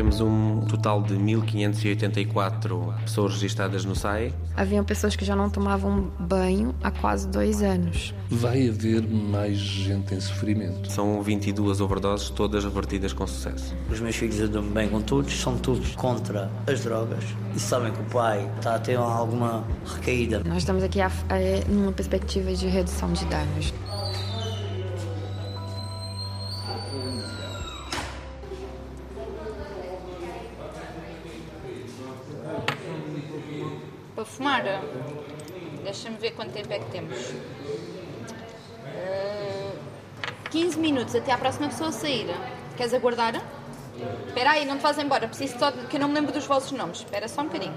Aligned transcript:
Temos 0.00 0.18
um 0.18 0.62
total 0.62 1.02
de 1.02 1.14
1.584 1.14 3.02
pessoas 3.02 3.34
registradas 3.34 3.84
no 3.84 3.94
SAE. 3.94 4.32
Haviam 4.56 4.82
pessoas 4.82 5.14
que 5.14 5.26
já 5.26 5.36
não 5.36 5.50
tomavam 5.50 6.10
banho 6.18 6.74
há 6.82 6.90
quase 6.90 7.28
dois 7.28 7.60
anos. 7.60 8.14
Vai 8.30 8.66
haver 8.66 9.02
mais 9.02 9.58
gente 9.58 10.14
em 10.14 10.20
sofrimento. 10.20 10.90
São 10.90 11.20
22 11.20 11.82
overdoses, 11.82 12.30
todas 12.30 12.64
revertidas 12.64 13.12
com 13.12 13.26
sucesso. 13.26 13.76
Os 13.90 14.00
meus 14.00 14.16
filhos 14.16 14.48
dou-me 14.48 14.70
bem 14.70 14.88
com 14.88 15.02
todos, 15.02 15.38
são 15.38 15.58
todos 15.58 15.94
contra 15.96 16.50
as 16.66 16.82
drogas 16.82 17.22
e 17.54 17.60
sabem 17.60 17.92
que 17.92 18.00
o 18.00 18.04
pai 18.04 18.50
está 18.56 18.76
a 18.76 18.78
ter 18.78 18.96
alguma 18.96 19.62
recaída. 19.84 20.40
Nós 20.46 20.58
estamos 20.62 20.82
aqui 20.82 21.02
a, 21.02 21.08
a, 21.08 21.70
numa 21.70 21.92
perspectiva 21.92 22.54
de 22.54 22.66
redução 22.68 23.12
de 23.12 23.26
danos. 23.26 23.70
Deixa-me 35.90 36.16
ver 36.18 36.30
quanto 36.32 36.52
tempo 36.52 36.72
é 36.72 36.78
que 36.78 36.90
temos. 36.90 37.18
Uh, 38.86 39.72
15 40.50 40.78
minutos 40.78 41.14
até 41.14 41.32
à 41.32 41.38
próxima 41.38 41.68
pessoa 41.68 41.90
sair. 41.90 42.28
Queres 42.76 42.94
aguardar? 42.94 43.42
Espera 44.28 44.52
aí, 44.52 44.64
não 44.64 44.76
te 44.78 44.82
vás 44.82 44.98
embora. 44.98 45.26
Preciso 45.26 45.58
só 45.58 45.70
de, 45.70 45.86
que 45.86 45.96
eu 45.96 46.00
não 46.00 46.08
me 46.08 46.14
lembro 46.14 46.32
dos 46.32 46.46
vossos 46.46 46.72
nomes. 46.72 46.98
Espera 46.98 47.26
só 47.28 47.42
um 47.42 47.46
bocadinho. 47.46 47.74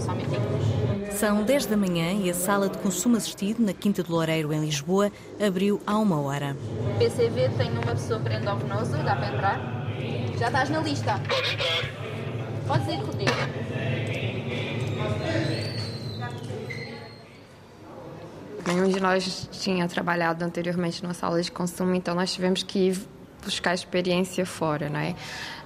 Só 0.00 0.14
minutinho. 0.14 1.12
São 1.12 1.42
10 1.42 1.66
da 1.66 1.76
manhã 1.76 2.12
e 2.12 2.30
a 2.30 2.34
sala 2.34 2.68
de 2.68 2.78
consumo 2.78 3.16
assistido 3.16 3.60
na 3.60 3.72
Quinta 3.72 4.02
do 4.02 4.12
Loureiro, 4.12 4.52
em 4.52 4.60
Lisboa, 4.60 5.10
abriu 5.44 5.80
há 5.86 5.98
uma 5.98 6.20
hora. 6.20 6.56
PCV 6.98 7.50
tem 7.56 7.70
uma 7.72 7.82
pessoa 7.82 8.20
para 8.20 8.34
endovenoso, 8.34 8.92
dá 9.02 9.16
para 9.16 9.28
entrar? 9.28 9.60
Já 10.38 10.46
estás 10.46 10.70
na 10.70 10.80
lista? 10.80 11.20
Pode 11.28 11.54
entrar. 11.54 12.04
Podes 12.66 12.88
ir, 12.88 12.96
Rodrigo. 12.96 14.03
Nenhum 18.74 18.88
de 18.88 18.98
nós 18.98 19.48
tinha 19.52 19.86
trabalhado 19.86 20.44
anteriormente 20.44 21.00
numa 21.00 21.14
sala 21.14 21.40
de 21.40 21.50
consumo, 21.50 21.94
então 21.94 22.12
nós 22.12 22.32
tivemos 22.32 22.64
que 22.64 22.90
ir 22.90 22.98
buscar 23.44 23.72
experiência 23.72 24.44
fora, 24.44 24.88
não 24.88 24.98
é? 24.98 25.14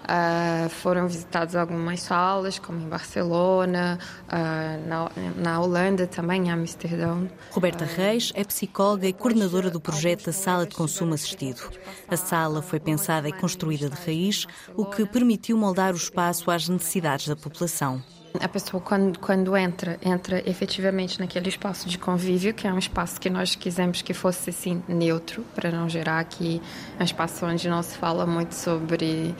Uh, 0.04 0.68
foram 0.68 1.06
visitadas 1.06 1.54
algumas 1.54 2.00
salas, 2.00 2.58
como 2.58 2.80
em 2.80 2.88
Barcelona, 2.88 3.98
uh, 4.24 4.88
na, 4.88 5.10
na, 5.36 5.60
Holanda 5.60 6.06
também, 6.06 6.48
em 6.48 6.50
Amsterdão. 6.50 7.30
Roberta 7.50 7.84
Reis 7.84 8.32
é 8.34 8.44
psicóloga 8.44 9.06
e 9.06 9.12
coordenadora 9.12 9.70
do 9.70 9.80
projeto 9.80 10.26
da 10.26 10.32
Sala 10.32 10.66
de 10.66 10.74
Consumo 10.74 11.14
Assistido. 11.14 11.62
A 12.08 12.16
sala 12.16 12.60
foi 12.60 12.80
pensada 12.80 13.28
e 13.28 13.32
construída 13.32 13.88
de 13.88 13.96
raiz, 13.96 14.46
o 14.74 14.84
que 14.84 15.06
permitiu 15.06 15.56
moldar 15.56 15.92
o 15.94 15.96
espaço 15.96 16.50
às 16.50 16.68
necessidades 16.68 17.28
da 17.28 17.36
população. 17.36 18.02
A 18.40 18.48
pessoa, 18.48 18.80
quando, 18.80 19.18
quando 19.18 19.56
entra, 19.56 19.98
entra 20.02 20.42
efetivamente 20.48 21.18
naquele 21.18 21.48
espaço 21.48 21.88
de 21.88 21.98
convívio, 21.98 22.52
que 22.52 22.66
é 22.66 22.72
um 22.72 22.78
espaço 22.78 23.20
que 23.20 23.30
nós 23.30 23.54
quisemos 23.54 24.02
que 24.02 24.12
fosse 24.12 24.50
assim 24.50 24.82
neutro, 24.86 25.44
para 25.54 25.70
não 25.70 25.88
gerar 25.88 26.20
aqui 26.20 26.60
um 27.00 27.02
espaço 27.04 27.46
onde 27.46 27.68
não 27.68 27.82
se 27.82 27.96
fala 27.96 28.26
muito 28.26 28.54
sobre. 28.54 29.34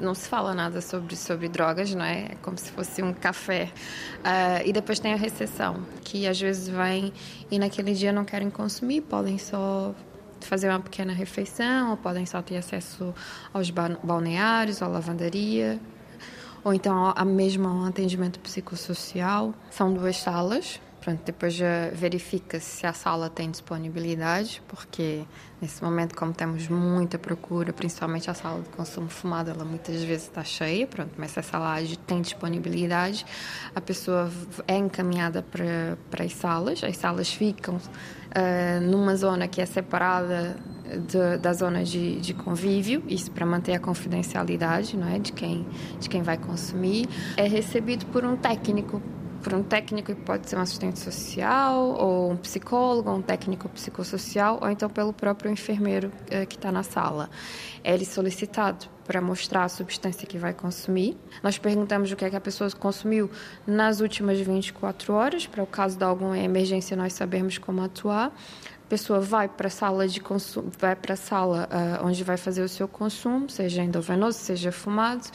não 0.00 0.14
se 0.14 0.28
fala 0.28 0.54
nada 0.54 0.80
sobre, 0.80 1.16
sobre 1.16 1.48
drogas, 1.48 1.94
não 1.94 2.04
é? 2.04 2.32
É 2.32 2.36
como 2.42 2.58
se 2.58 2.70
fosse 2.72 3.02
um 3.02 3.12
café. 3.12 3.70
Uh, 4.18 4.66
e 4.66 4.72
depois 4.72 4.98
tem 4.98 5.12
a 5.12 5.16
recepção, 5.16 5.82
que 6.02 6.26
às 6.26 6.40
vezes 6.40 6.68
vem 6.68 7.12
e 7.50 7.58
naquele 7.58 7.94
dia 7.94 8.12
não 8.12 8.24
querem 8.24 8.50
consumir, 8.50 9.02
podem 9.02 9.38
só 9.38 9.94
fazer 10.40 10.68
uma 10.68 10.80
pequena 10.80 11.12
refeição, 11.12 11.92
ou 11.92 11.96
podem 11.96 12.26
só 12.26 12.42
ter 12.42 12.56
acesso 12.56 13.14
aos 13.52 13.70
balneários, 13.70 14.82
à 14.82 14.88
lavandaria, 14.88 15.78
ou 16.64 16.72
então 16.72 17.12
a 17.14 17.24
mesma 17.24 17.72
um 17.72 17.84
atendimento 17.84 18.38
psicossocial. 18.40 19.54
São 19.70 19.92
duas 19.92 20.16
salas. 20.16 20.80
Pronto, 21.02 21.20
depois 21.24 21.58
verifica-se 21.92 22.64
se 22.64 22.86
a 22.86 22.92
sala 22.92 23.28
tem 23.28 23.50
disponibilidade, 23.50 24.62
porque 24.68 25.24
nesse 25.60 25.82
momento, 25.82 26.14
como 26.14 26.32
temos 26.32 26.68
muita 26.68 27.18
procura, 27.18 27.72
principalmente 27.72 28.30
a 28.30 28.34
sala 28.34 28.62
de 28.62 28.68
consumo 28.68 29.08
fumado, 29.08 29.50
ela 29.50 29.64
muitas 29.64 30.00
vezes 30.04 30.28
está 30.28 30.44
cheia, 30.44 30.86
pronto, 30.86 31.10
mas 31.18 31.32
se 31.32 31.40
a 31.40 31.42
sala 31.42 31.74
tem 32.06 32.20
disponibilidade, 32.20 33.26
a 33.74 33.80
pessoa 33.80 34.30
é 34.68 34.76
encaminhada 34.76 35.42
para, 35.42 35.98
para 36.08 36.24
as 36.24 36.34
salas, 36.34 36.84
as 36.84 36.96
salas 36.96 37.32
ficam 37.32 37.78
uh, 37.78 38.80
numa 38.80 39.16
zona 39.16 39.48
que 39.48 39.60
é 39.60 39.66
separada 39.66 40.56
de, 41.08 41.36
da 41.38 41.52
zona 41.52 41.82
de, 41.82 42.20
de, 42.20 42.32
convívio, 42.32 43.02
isso 43.08 43.28
para 43.32 43.44
manter 43.44 43.72
a 43.72 43.80
confidencialidade 43.80 44.96
não 44.96 45.08
é, 45.08 45.18
de, 45.18 45.32
quem, 45.32 45.66
de 45.98 46.08
quem 46.08 46.22
vai 46.22 46.38
consumir, 46.38 47.08
é 47.36 47.48
recebido 47.48 48.06
por 48.06 48.24
um 48.24 48.36
técnico 48.36 49.02
por 49.42 49.52
um 49.54 49.62
técnico 49.62 50.14
que 50.14 50.20
pode 50.20 50.48
ser 50.48 50.56
um 50.56 50.60
assistente 50.60 50.98
social, 50.98 51.96
ou 51.98 52.32
um 52.32 52.36
psicólogo, 52.36 53.10
ou 53.10 53.16
um 53.16 53.22
técnico 53.22 53.68
psicossocial, 53.68 54.58
ou 54.62 54.70
então 54.70 54.88
pelo 54.88 55.12
próprio 55.12 55.50
enfermeiro 55.50 56.12
eh, 56.30 56.46
que 56.46 56.56
está 56.56 56.70
na 56.70 56.82
sala. 56.82 57.28
É 57.82 57.92
ele 57.92 58.04
solicitado 58.04 58.86
para 59.04 59.20
mostrar 59.20 59.64
a 59.64 59.68
substância 59.68 60.26
que 60.26 60.38
vai 60.38 60.54
consumir. 60.54 61.16
Nós 61.42 61.58
perguntamos 61.58 62.12
o 62.12 62.16
que 62.16 62.24
é 62.24 62.30
que 62.30 62.36
a 62.36 62.40
pessoa 62.40 62.70
consumiu 62.70 63.30
nas 63.66 64.00
últimas 64.00 64.38
24 64.40 65.12
horas, 65.12 65.46
para 65.46 65.62
o 65.62 65.66
caso 65.66 65.98
de 65.98 66.04
alguma 66.04 66.38
emergência 66.38 66.96
nós 66.96 67.12
sabermos 67.12 67.58
como 67.58 67.82
atuar 67.82 68.32
pessoa 68.92 69.20
vai 69.20 69.48
para 69.48 69.68
a 69.68 69.70
sala 69.70 70.06
de 70.06 70.20
consumo, 70.20 70.70
vai 70.78 70.94
para 70.94 71.14
a 71.14 71.16
sala 71.16 71.66
uh, 71.72 72.06
onde 72.06 72.22
vai 72.22 72.36
fazer 72.36 72.60
o 72.60 72.68
seu 72.68 72.86
consumo, 72.86 73.48
seja 73.48 73.82
endovenoso, 73.82 74.36
seja 74.36 74.70
fumado, 74.70 75.30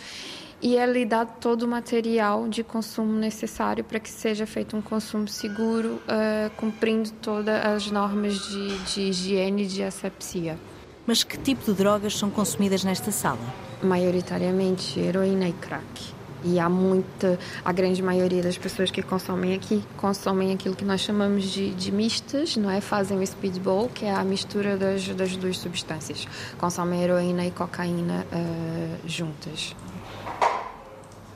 e 0.61 0.75
é 0.77 0.85
lhe 0.85 1.05
dado 1.05 1.39
todo 1.39 1.63
o 1.63 1.67
material 1.67 2.47
de 2.47 2.63
consumo 2.63 3.13
necessário 3.13 3.83
para 3.83 3.99
que 3.99 4.09
seja 4.09 4.45
feito 4.45 4.75
um 4.75 4.81
consumo 4.81 5.27
seguro, 5.27 6.01
uh, 6.07 6.49
cumprindo 6.57 7.11
todas 7.21 7.65
as 7.65 7.91
normas 7.91 8.33
de, 8.47 8.77
de 8.85 9.01
higiene 9.01 9.63
e 9.63 9.67
de 9.67 9.83
asepsia. 9.83 10.57
Mas 11.05 11.23
que 11.23 11.37
tipo 11.37 11.63
de 11.63 11.73
drogas 11.73 12.17
são 12.17 12.29
consumidas 12.29 12.83
nesta 12.83 13.11
sala? 13.11 13.39
Maioritariamente 13.81 14.99
heroína 14.99 15.47
e 15.47 15.53
crack. 15.53 16.17
E 16.43 16.59
há 16.59 16.69
muita, 16.69 17.39
a 17.65 17.71
grande 17.71 18.01
maioria 18.01 18.43
das 18.43 18.57
pessoas 18.57 18.91
que 18.91 19.01
consomem 19.01 19.55
aqui 19.55 19.83
consomem 19.95 20.53
aquilo 20.53 20.75
que 20.75 20.85
nós 20.85 21.01
chamamos 21.01 21.45
de, 21.45 21.73
de 21.73 21.91
mistas, 21.91 22.55
não 22.57 22.69
é? 22.69 22.79
Fazem 22.79 23.19
o 23.19 23.25
speedball, 23.25 23.89
que 23.89 24.05
é 24.05 24.13
a 24.13 24.23
mistura 24.23 24.77
das, 24.77 25.07
das 25.07 25.35
duas 25.35 25.57
substâncias. 25.57 26.27
Consomem 26.57 27.01
heroína 27.01 27.45
e 27.45 27.51
cocaína 27.51 28.25
uh, 28.31 29.07
juntas. 29.07 29.75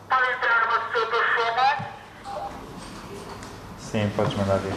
Pode 0.08 0.30
entrar 0.34 0.68
uma 0.68 0.80
pessoa 0.90 1.08
para 1.08 1.24
fumar? 1.36 1.98
Sim, 3.92 4.10
podes 4.16 4.34
mandar 4.36 4.58
vir. 4.60 4.74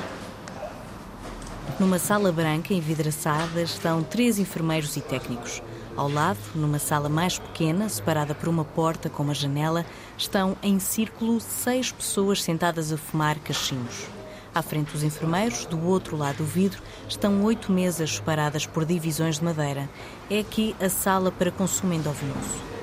Numa 1.78 1.98
sala 1.98 2.32
branca 2.32 2.74
envidraçada 2.74 3.62
estão 3.62 4.02
três 4.02 4.38
enfermeiros 4.40 4.96
e 4.96 5.00
técnicos. 5.00 5.62
Ao 5.96 6.08
lado, 6.08 6.38
numa 6.54 6.80
sala 6.80 7.08
mais 7.08 7.38
pequena, 7.38 7.88
separada 7.88 8.34
por 8.34 8.48
uma 8.48 8.64
porta 8.64 9.08
com 9.08 9.22
uma 9.22 9.34
janela, 9.34 9.86
estão 10.18 10.56
em 10.60 10.80
círculo 10.80 11.40
seis 11.40 11.92
pessoas 11.92 12.42
sentadas 12.42 12.92
a 12.92 12.96
fumar 12.96 13.38
cachimbos. 13.38 14.06
À 14.52 14.62
frente 14.62 14.90
dos 14.90 15.04
enfermeiros, 15.04 15.64
do 15.66 15.84
outro 15.86 16.16
lado 16.16 16.38
do 16.38 16.44
vidro, 16.44 16.82
estão 17.08 17.44
oito 17.44 17.70
mesas 17.70 18.16
separadas 18.16 18.66
por 18.66 18.84
divisões 18.84 19.38
de 19.38 19.44
madeira. 19.44 19.88
É 20.28 20.40
aqui 20.40 20.74
a 20.80 20.88
sala 20.88 21.30
para 21.30 21.52
consumo 21.52 21.92
endovenoso. 21.92 22.74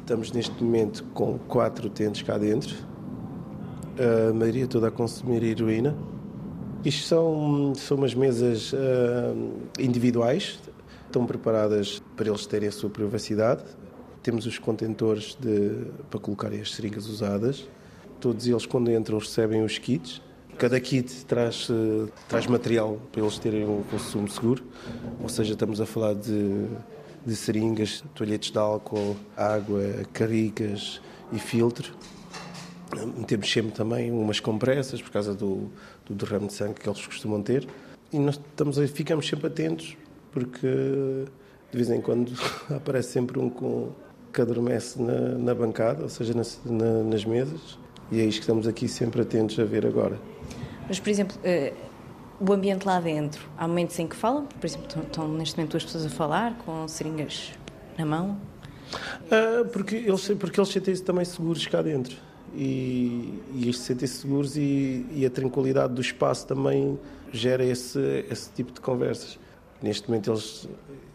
Estamos 0.00 0.32
neste 0.32 0.62
momento 0.62 1.04
com 1.14 1.38
quatro 1.38 1.86
utentes 1.86 2.22
cá 2.22 2.36
dentro, 2.36 2.74
a 4.00 4.32
maioria 4.32 4.66
toda 4.66 4.88
a 4.88 4.90
consumir 4.90 5.42
heroína. 5.42 5.94
Isto 6.84 7.06
são, 7.06 7.74
são 7.74 7.98
umas 7.98 8.14
mesas 8.14 8.72
uh, 8.72 8.78
individuais, 9.78 10.58
estão 11.06 11.26
preparadas 11.26 12.02
para 12.16 12.28
eles 12.28 12.46
terem 12.46 12.68
a 12.68 12.72
sua 12.72 12.88
privacidade. 12.88 13.62
Temos 14.22 14.46
os 14.46 14.58
contentores 14.58 15.36
de, 15.38 15.86
para 16.10 16.18
colocarem 16.18 16.60
as 16.60 16.74
seringas 16.74 17.06
usadas. 17.06 17.68
Todos 18.18 18.46
eles, 18.46 18.64
quando 18.64 18.90
entram, 18.90 19.18
recebem 19.18 19.62
os 19.62 19.78
kits. 19.78 20.22
Cada 20.56 20.78
kit 20.78 21.24
traz, 21.24 21.68
traz 22.28 22.46
material 22.46 22.98
para 23.10 23.22
eles 23.22 23.38
terem 23.38 23.66
um 23.66 23.82
consumo 23.90 24.28
seguro, 24.28 24.62
ou 25.22 25.28
seja, 25.28 25.54
estamos 25.54 25.80
a 25.80 25.86
falar 25.86 26.14
de, 26.14 26.66
de 27.24 27.34
seringas, 27.34 28.04
toalhetes 28.14 28.50
de 28.50 28.58
álcool, 28.58 29.16
água, 29.34 29.82
caricas 30.12 31.00
e 31.32 31.38
filtro. 31.38 31.94
Temos 33.26 33.50
sempre 33.50 33.72
também 33.72 34.10
umas 34.10 34.40
compressas 34.40 35.00
por 35.00 35.10
causa 35.10 35.34
do, 35.34 35.70
do 36.04 36.14
derrame 36.14 36.48
de 36.48 36.54
sangue 36.54 36.74
que 36.74 36.88
eles 36.88 37.04
costumam 37.06 37.42
ter. 37.42 37.66
E 38.12 38.18
nós 38.18 38.36
estamos, 38.36 38.78
ficamos 38.90 39.26
sempre 39.28 39.46
atentos 39.46 39.96
porque 40.32 40.66
de 41.70 41.76
vez 41.76 41.90
em 41.90 42.00
quando 42.00 42.32
aparece 42.74 43.12
sempre 43.12 43.38
um 43.38 43.48
com, 43.48 43.90
que 44.32 44.40
adormece 44.40 45.00
na, 45.00 45.38
na 45.38 45.54
bancada, 45.54 46.02
ou 46.02 46.08
seja, 46.08 46.34
nas, 46.34 46.60
na, 46.64 47.02
nas 47.04 47.24
mesas, 47.24 47.78
e 48.10 48.20
é 48.20 48.24
isto 48.24 48.38
que 48.38 48.42
estamos 48.42 48.66
aqui 48.66 48.88
sempre 48.88 49.22
atentos 49.22 49.58
a 49.58 49.64
ver 49.64 49.86
agora. 49.86 50.18
Mas, 50.88 50.98
por 50.98 51.08
exemplo, 51.08 51.36
uh, 51.38 51.76
o 52.40 52.52
ambiente 52.52 52.84
lá 52.84 53.00
dentro, 53.00 53.48
há 53.56 53.68
momentos 53.68 53.98
em 53.98 54.08
que 54.08 54.16
falam, 54.16 54.46
por 54.46 54.66
exemplo, 54.66 55.02
estão 55.02 55.28
neste 55.28 55.56
momento 55.56 55.72
duas 55.72 55.84
pessoas 55.84 56.06
a 56.06 56.10
falar 56.10 56.58
com 56.58 56.88
seringas 56.88 57.52
na 57.96 58.04
mão? 58.04 58.36
Ah, 59.30 59.64
porque 59.72 59.96
eles, 59.96 60.28
porque 60.38 60.58
eles 60.58 60.70
sentem-se 60.70 61.02
também 61.02 61.24
seguros 61.24 61.66
cá 61.66 61.82
dentro. 61.82 62.16
E, 62.54 63.42
e 63.54 63.62
eles 63.62 63.78
sentem-se 63.78 64.14
seguros 64.22 64.56
e, 64.56 65.06
e, 65.12 65.24
a 65.24 65.30
tranquilidade 65.30 65.94
do 65.94 66.00
espaço 66.00 66.46
também 66.46 66.98
gera 67.32 67.64
esse, 67.64 68.24
esse 68.28 68.50
tipo 68.50 68.72
de 68.72 68.80
conversas. 68.80 69.38
Neste 69.80 70.08
momento 70.08 70.30
eles, 70.30 70.68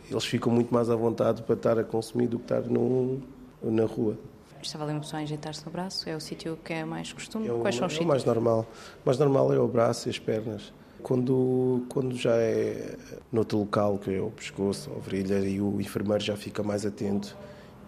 eles 0.09 0.25
ficam 0.25 0.51
muito 0.51 0.73
mais 0.73 0.89
à 0.89 0.95
vontade 0.95 1.43
para 1.43 1.55
estar 1.55 1.77
a 1.77 1.83
consumir 1.83 2.27
do 2.27 2.39
que 2.39 2.45
estar 2.45 2.61
no, 2.61 3.21
na 3.61 3.85
rua. 3.85 4.17
Estava 4.61 4.85
ali 4.85 4.93
uma 4.93 5.01
pessoa 5.01 5.19
a 5.19 5.23
injetar-se 5.23 5.63
no 5.65 5.71
braço, 5.71 6.09
é 6.09 6.15
o 6.15 6.19
sítio 6.19 6.57
que 6.63 6.73
é 6.73 6.85
mais 6.85 7.13
costume? 7.13 7.47
É 7.47 7.53
o, 7.53 7.59
Quais 7.59 7.75
são 7.75 7.85
os 7.85 7.93
é 7.93 7.97
sítios? 7.97 8.05
o 8.05 8.07
mais 8.07 8.25
normal. 8.25 8.65
O 9.03 9.05
mais 9.05 9.19
normal 9.19 9.53
é 9.53 9.59
o 9.59 9.67
braço 9.67 10.07
e 10.07 10.09
as 10.09 10.17
pernas. 10.17 10.73
Quando, 11.03 11.85
quando 11.87 12.15
já 12.15 12.33
é 12.35 12.97
noutro 13.31 13.59
local, 13.59 13.99
que 13.99 14.15
é 14.15 14.19
o 14.19 14.31
pescoço, 14.31 14.89
a 14.95 14.99
virilha, 14.99 15.37
e 15.39 15.61
o 15.61 15.79
enfermeiro 15.79 16.23
já 16.23 16.35
fica 16.35 16.63
mais 16.63 16.83
atento 16.83 17.37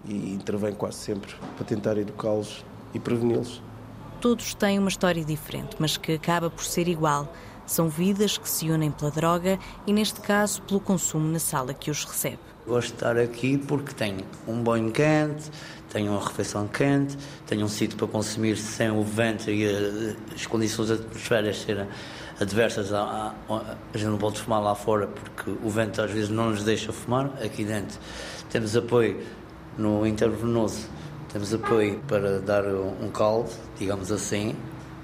e 0.05 0.33
intervém 0.33 0.73
quase 0.73 0.97
sempre 0.97 1.33
para 1.55 1.65
tentar 1.65 1.97
educá-los 1.97 2.63
e 2.93 2.99
preveni-los. 2.99 3.61
Todos 4.19 4.53
têm 4.53 4.79
uma 4.79 4.89
história 4.89 5.23
diferente, 5.23 5.75
mas 5.79 5.95
que 5.97 6.13
acaba 6.13 6.49
por 6.49 6.63
ser 6.63 6.87
igual. 6.87 7.31
São 7.65 7.89
vidas 7.89 8.37
que 8.37 8.49
se 8.49 8.69
unem 8.69 8.89
pela 8.89 9.11
droga 9.11 9.59
e, 9.85 9.93
neste 9.93 10.21
caso, 10.21 10.61
pelo 10.63 10.79
consumo 10.79 11.27
na 11.27 11.39
sala 11.39 11.73
que 11.73 11.91
os 11.91 12.03
recebe. 12.05 12.39
Gosto 12.65 12.89
de 12.89 12.93
estar 12.95 13.17
aqui 13.17 13.57
porque 13.57 13.93
tenho 13.93 14.25
um 14.47 14.61
banho 14.61 14.91
quente, 14.91 15.51
tenho 15.89 16.11
uma 16.11 16.25
refeição 16.25 16.67
quente, 16.67 17.17
tenho 17.45 17.65
um 17.65 17.67
sítio 17.67 17.97
para 17.97 18.07
consumir 18.07 18.57
sem 18.57 18.89
o 18.89 19.03
vento 19.03 19.49
e 19.49 19.65
as 20.33 20.45
condições 20.45 20.91
atmosféricas 20.91 21.61
serem 21.61 21.87
adversas. 22.39 22.93
A, 22.93 23.33
a, 23.49 23.55
a 23.93 23.97
gente 23.97 24.09
não 24.09 24.17
pode 24.17 24.39
fumar 24.39 24.61
lá 24.61 24.75
fora 24.75 25.07
porque 25.07 25.51
o 25.63 25.69
vento 25.69 26.01
às 26.01 26.11
vezes 26.11 26.29
não 26.29 26.49
nos 26.49 26.63
deixa 26.63 26.91
fumar. 26.91 27.31
Aqui 27.43 27.63
dentro 27.63 27.97
temos 28.49 28.75
apoio 28.75 29.21
no 29.77 30.05
intravenoso, 30.05 30.87
temos 31.31 31.53
apoio 31.53 31.99
para 32.07 32.39
dar 32.39 32.63
um 32.65 33.09
caldo, 33.09 33.49
digamos 33.77 34.11
assim, 34.11 34.55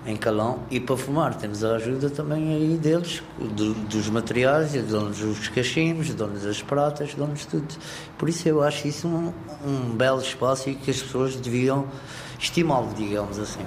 em 0.06 0.16
calão 0.16 0.60
e 0.70 0.80
para 0.80 0.98
fumar. 0.98 1.36
Temos 1.36 1.64
a 1.64 1.76
ajuda 1.76 2.10
também 2.10 2.54
aí 2.54 2.78
deles, 2.78 3.24
do, 3.38 3.74
dos 3.74 4.10
materiais, 4.10 4.74
dão-nos 4.84 5.22
os 5.22 5.48
cachimbos, 5.50 6.14
dão-nos 6.14 6.46
as 6.46 6.62
pratas, 6.62 7.14
dão-nos 7.14 7.46
tudo. 7.46 7.74
Por 8.18 8.30
isso 8.30 8.48
eu 8.48 8.62
acho 8.62 8.88
isso 8.88 9.08
um, 9.08 9.34
um 9.66 9.96
belo 9.96 10.22
espaço 10.22 10.70
e 10.70 10.76
que 10.76 10.92
as 10.92 11.02
pessoas 11.02 11.36
deviam 11.36 11.88
estimá-lo, 12.40 12.94
digamos 12.96 13.40
assim. 13.40 13.66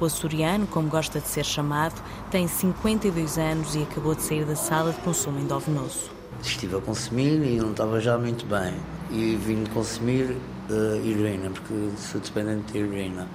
O 0.00 0.04
açoriano, 0.04 0.66
como 0.66 0.88
gosta 0.88 1.18
de 1.18 1.26
ser 1.26 1.44
chamado, 1.44 2.00
tem 2.30 2.46
52 2.46 3.36
anos 3.36 3.74
e 3.74 3.82
acabou 3.82 4.14
de 4.14 4.22
sair 4.22 4.44
da 4.44 4.54
sala 4.54 4.92
de 4.92 5.00
consumo 5.00 5.40
endovenoso. 5.40 6.10
Estive 6.40 6.76
a 6.76 6.80
consumir 6.80 7.42
e 7.42 7.56
não 7.56 7.72
estava 7.72 8.00
já 8.00 8.16
muito 8.16 8.46
bem. 8.46 8.74
E 9.10 9.34
vim 9.34 9.64
consumir 9.66 10.36
uh, 10.70 11.06
heroína, 11.06 11.50
porque 11.50 11.74
sou 11.96 12.20
dependente 12.20 12.72
de 12.72 12.78
heroína. 12.78 13.28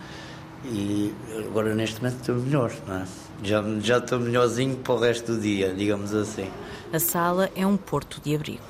E 0.65 1.13
agora 1.45 1.75
neste 1.75 2.01
momento 2.01 2.19
estou 2.19 2.35
melhor, 2.35 2.71
não 2.87 2.95
é? 2.95 3.05
Já, 3.43 3.63
já 3.79 3.97
estou 3.97 4.19
melhorzinho 4.19 4.77
para 4.77 4.93
o 4.93 4.99
resto 4.99 5.33
do 5.33 5.41
dia, 5.41 5.73
digamos 5.73 6.13
assim. 6.13 6.49
A 6.93 6.99
sala 6.99 7.49
é 7.55 7.67
um 7.67 7.75
porto 7.75 8.21
de 8.23 8.33
abrigo. 8.33 8.61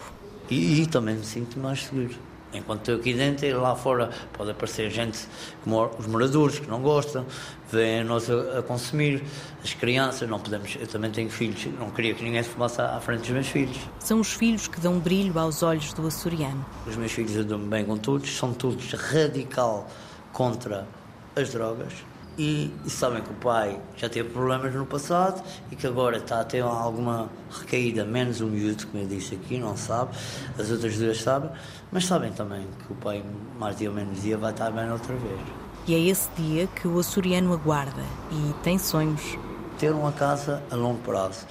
E, 0.49 0.81
e 0.81 0.87
também 0.87 1.15
me 1.15 1.25
sinto 1.25 1.59
mais 1.59 1.83
seguro. 1.83 2.15
Enquanto 2.53 2.79
estou 2.79 2.95
aqui 2.95 3.13
dentro 3.13 3.45
e 3.45 3.53
lá 3.53 3.75
fora 3.75 4.09
pode 4.33 4.51
aparecer 4.51 4.89
gente 4.91 5.27
como 5.63 5.89
os 5.97 6.05
moradores 6.05 6.59
que 6.59 6.67
não 6.67 6.81
gostam, 6.81 7.25
vêm 7.71 8.03
nós 8.03 8.29
a, 8.29 8.59
a, 8.59 8.61
consumir, 8.63 9.23
as 9.63 9.73
crianças, 9.73 10.29
não 10.29 10.39
podemos, 10.39 10.77
eu 10.79 10.87
também 10.87 11.09
tenho 11.09 11.29
filhos, 11.29 11.65
não 11.79 11.89
queria 11.89 12.13
que 12.13 12.23
ninguém 12.23 12.43
se 12.43 12.49
fumasse 12.49 12.79
à, 12.79 12.95
à 12.97 12.99
frente 12.99 13.21
dos 13.21 13.29
meus 13.31 13.47
filhos. 13.47 13.77
São 13.99 14.19
os 14.19 14.33
filhos 14.33 14.67
que 14.67 14.79
dão 14.79 14.99
brilho 14.99 15.37
aos 15.39 15.63
olhos 15.63 15.93
do 15.93 16.05
açoriano. 16.05 16.63
Os 16.85 16.95
meus 16.95 17.11
filhos 17.11 17.43
dou-me 17.45 17.67
bem 17.67 17.83
com 17.85 17.97
todos, 17.97 18.35
são 18.37 18.53
todos 18.53 18.93
radical 18.93 19.87
contra 20.31 20.87
as 21.35 21.49
drogas 21.51 22.12
e, 22.37 22.73
e, 22.85 22.89
sabem 22.89 23.21
que 23.21 23.29
o 23.29 23.35
pai 23.35 23.79
já 23.95 24.09
teve 24.09 24.29
problemas 24.29 24.73
no 24.73 24.85
passado 24.85 25.43
e 25.71 25.75
que 25.75 25.85
agora 25.85 26.17
está 26.17 26.41
a 26.41 26.43
ter 26.43 26.61
alguma 26.61 27.29
recaída, 27.51 28.03
menos 28.03 28.41
o 28.41 28.47
miúdo, 28.47 28.87
como 28.87 29.03
eu 29.03 29.07
disse 29.07 29.35
aqui, 29.35 29.57
não 29.59 29.77
sabe, 29.77 30.15
as 30.57 30.71
outras 30.71 30.97
duas 30.97 31.21
sabem, 31.21 31.51
mas 31.91 32.05
sabem 32.05 32.31
também 32.31 32.67
que 32.85 32.91
o 32.91 32.95
pai, 32.95 33.23
mais 33.59 33.77
dia 33.77 33.89
ou 33.89 33.95
menos 33.95 34.21
dia, 34.21 34.37
vai 34.37 34.51
estar 34.51 34.71
bem 34.71 34.91
outra 34.91 35.15
vez. 35.15 35.39
E 35.85 35.93
é 35.93 35.99
esse 35.99 36.29
dia 36.37 36.67
que 36.67 36.87
o 36.87 36.97
açoriano 36.97 37.53
aguarda 37.53 38.03
e 38.31 38.53
tem 38.63 38.79
sonhos. 38.79 39.37
Ter 39.77 39.91
uma 39.91 40.11
casa 40.11 40.63
a 40.71 40.75
longo 40.75 40.99
prazo, 40.99 41.45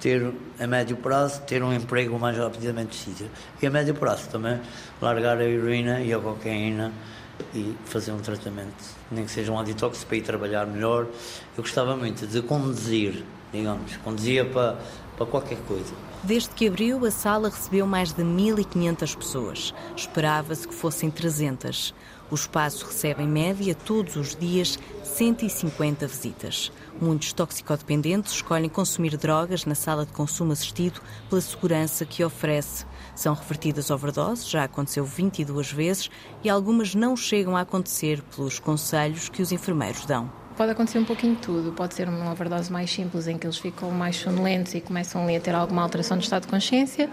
ter 0.00 0.34
a 0.58 0.66
médio 0.66 0.96
prazo, 0.96 1.40
ter 1.42 1.62
um 1.62 1.72
emprego 1.72 2.16
o 2.16 2.18
mais 2.18 2.36
rapidamente 2.36 2.88
possível. 2.88 3.28
E 3.62 3.66
a 3.66 3.70
médio 3.70 3.94
prazo 3.94 4.28
também 4.28 4.60
largar 5.00 5.38
a 5.38 5.44
heroína 5.44 6.00
e 6.00 6.12
a 6.12 6.18
cocaína 6.18 6.92
e 7.54 7.74
fazer 7.84 8.12
um 8.12 8.18
tratamento, 8.18 8.74
nem 9.10 9.24
que 9.24 9.30
seja 9.30 9.52
um 9.52 9.62
detox 9.62 10.04
para 10.04 10.16
ir 10.16 10.22
trabalhar 10.22 10.66
melhor. 10.66 11.06
Eu 11.56 11.62
gostava 11.62 11.96
muito 11.96 12.26
de 12.26 12.42
conduzir, 12.42 13.24
digamos, 13.52 13.96
conduzia 13.98 14.44
para, 14.44 14.78
para 15.16 15.26
qualquer 15.26 15.58
coisa. 15.66 15.92
Desde 16.22 16.50
que 16.50 16.66
abriu, 16.66 17.04
a 17.04 17.10
sala 17.10 17.48
recebeu 17.48 17.86
mais 17.86 18.12
de 18.12 18.22
1.500 18.22 19.16
pessoas. 19.16 19.74
Esperava-se 19.96 20.66
que 20.66 20.74
fossem 20.74 21.10
300. 21.10 21.94
O 22.30 22.34
espaço 22.34 22.86
recebe, 22.86 23.22
em 23.22 23.28
média, 23.28 23.74
todos 23.74 24.16
os 24.16 24.34
dias, 24.34 24.78
150 25.04 26.06
visitas. 26.08 26.72
Muitos 27.00 27.32
toxicodependentes 27.32 28.32
escolhem 28.32 28.68
consumir 28.68 29.16
drogas 29.16 29.64
na 29.64 29.74
sala 29.74 30.04
de 30.04 30.12
consumo 30.12 30.52
assistido 30.52 31.00
pela 31.30 31.40
segurança 31.40 32.04
que 32.04 32.24
oferece. 32.24 32.84
São 33.14 33.32
revertidas 33.32 33.90
overdoses, 33.90 34.48
já 34.48 34.64
aconteceu 34.64 35.04
22 35.04 35.70
vezes, 35.70 36.10
e 36.42 36.50
algumas 36.50 36.94
não 36.94 37.16
chegam 37.16 37.56
a 37.56 37.60
acontecer 37.60 38.20
pelos 38.34 38.58
conselhos 38.58 39.28
que 39.28 39.40
os 39.40 39.52
enfermeiros 39.52 40.04
dão. 40.04 40.30
Pode 40.56 40.72
acontecer 40.72 40.98
um 40.98 41.04
pouquinho 41.04 41.36
de 41.36 41.42
tudo. 41.42 41.72
Pode 41.72 41.94
ser 41.94 42.08
uma 42.08 42.32
overdose 42.32 42.72
mais 42.72 42.90
simples, 42.90 43.28
em 43.28 43.38
que 43.38 43.46
eles 43.46 43.58
ficam 43.58 43.90
mais 43.90 44.16
sonolentos 44.16 44.74
e 44.74 44.80
começam 44.80 45.28
a 45.28 45.40
ter 45.40 45.54
alguma 45.54 45.82
alteração 45.82 46.16
de 46.16 46.24
estado 46.24 46.42
de 46.42 46.48
consciência 46.48 47.10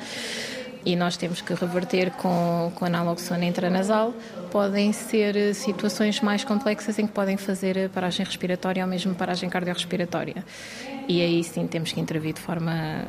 e 0.85 0.95
nós 0.95 1.17
temos 1.17 1.41
que 1.41 1.53
reverter 1.53 2.11
com, 2.11 2.71
com 2.75 2.87
naloxona 2.87 3.45
intranasal. 3.45 4.13
Podem 4.51 4.91
ser 4.93 5.55
situações 5.55 6.21
mais 6.21 6.43
complexas 6.43 6.99
em 6.99 7.07
que 7.07 7.13
podem 7.13 7.37
fazer 7.37 7.89
paragem 7.89 8.25
respiratória 8.25 8.83
ou 8.83 8.89
mesmo 8.89 9.15
paragem 9.15 9.49
cardiorrespiratória. 9.49 10.43
E 11.07 11.21
aí 11.21 11.43
sim 11.43 11.67
temos 11.67 11.91
que 11.91 11.99
intervir 11.99 12.33
de 12.33 12.41
forma 12.41 13.05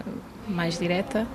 mais 0.48 0.78
direta. 0.78 1.26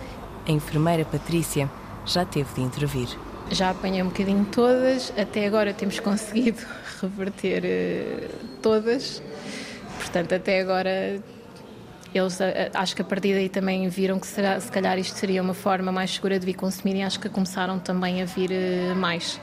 A 0.47 0.51
enfermeira 0.51 1.05
Patrícia 1.05 1.69
já 2.05 2.25
teve 2.25 2.53
de 2.55 2.61
intervir. 2.61 3.07
Já 3.51 3.71
apanhei 3.71 4.01
um 4.01 4.07
bocadinho 4.07 4.45
todas, 4.45 5.11
até 5.17 5.47
agora 5.47 5.73
temos 5.73 5.99
conseguido 5.99 6.61
reverter 7.01 7.63
uh, 7.63 8.47
todas. 8.61 9.21
Portanto, 9.97 10.35
até 10.35 10.61
agora 10.61 11.19
eles 12.13 12.39
acho 12.73 12.95
que 12.95 13.01
a 13.01 13.05
partir 13.05 13.33
daí 13.33 13.49
também 13.49 13.87
viram 13.89 14.19
que 14.19 14.27
será, 14.27 14.59
se 14.59 14.71
calhar 14.71 14.97
isto 14.97 15.17
seria 15.17 15.41
uma 15.41 15.53
forma 15.53 15.91
mais 15.91 16.11
segura 16.11 16.39
de 16.39 16.45
vir 16.45 16.55
consumir 16.55 16.95
e 16.95 17.03
acho 17.03 17.19
que 17.19 17.29
começaram 17.29 17.79
também 17.79 18.21
a 18.21 18.25
vir 18.25 18.51
mais. 18.95 19.39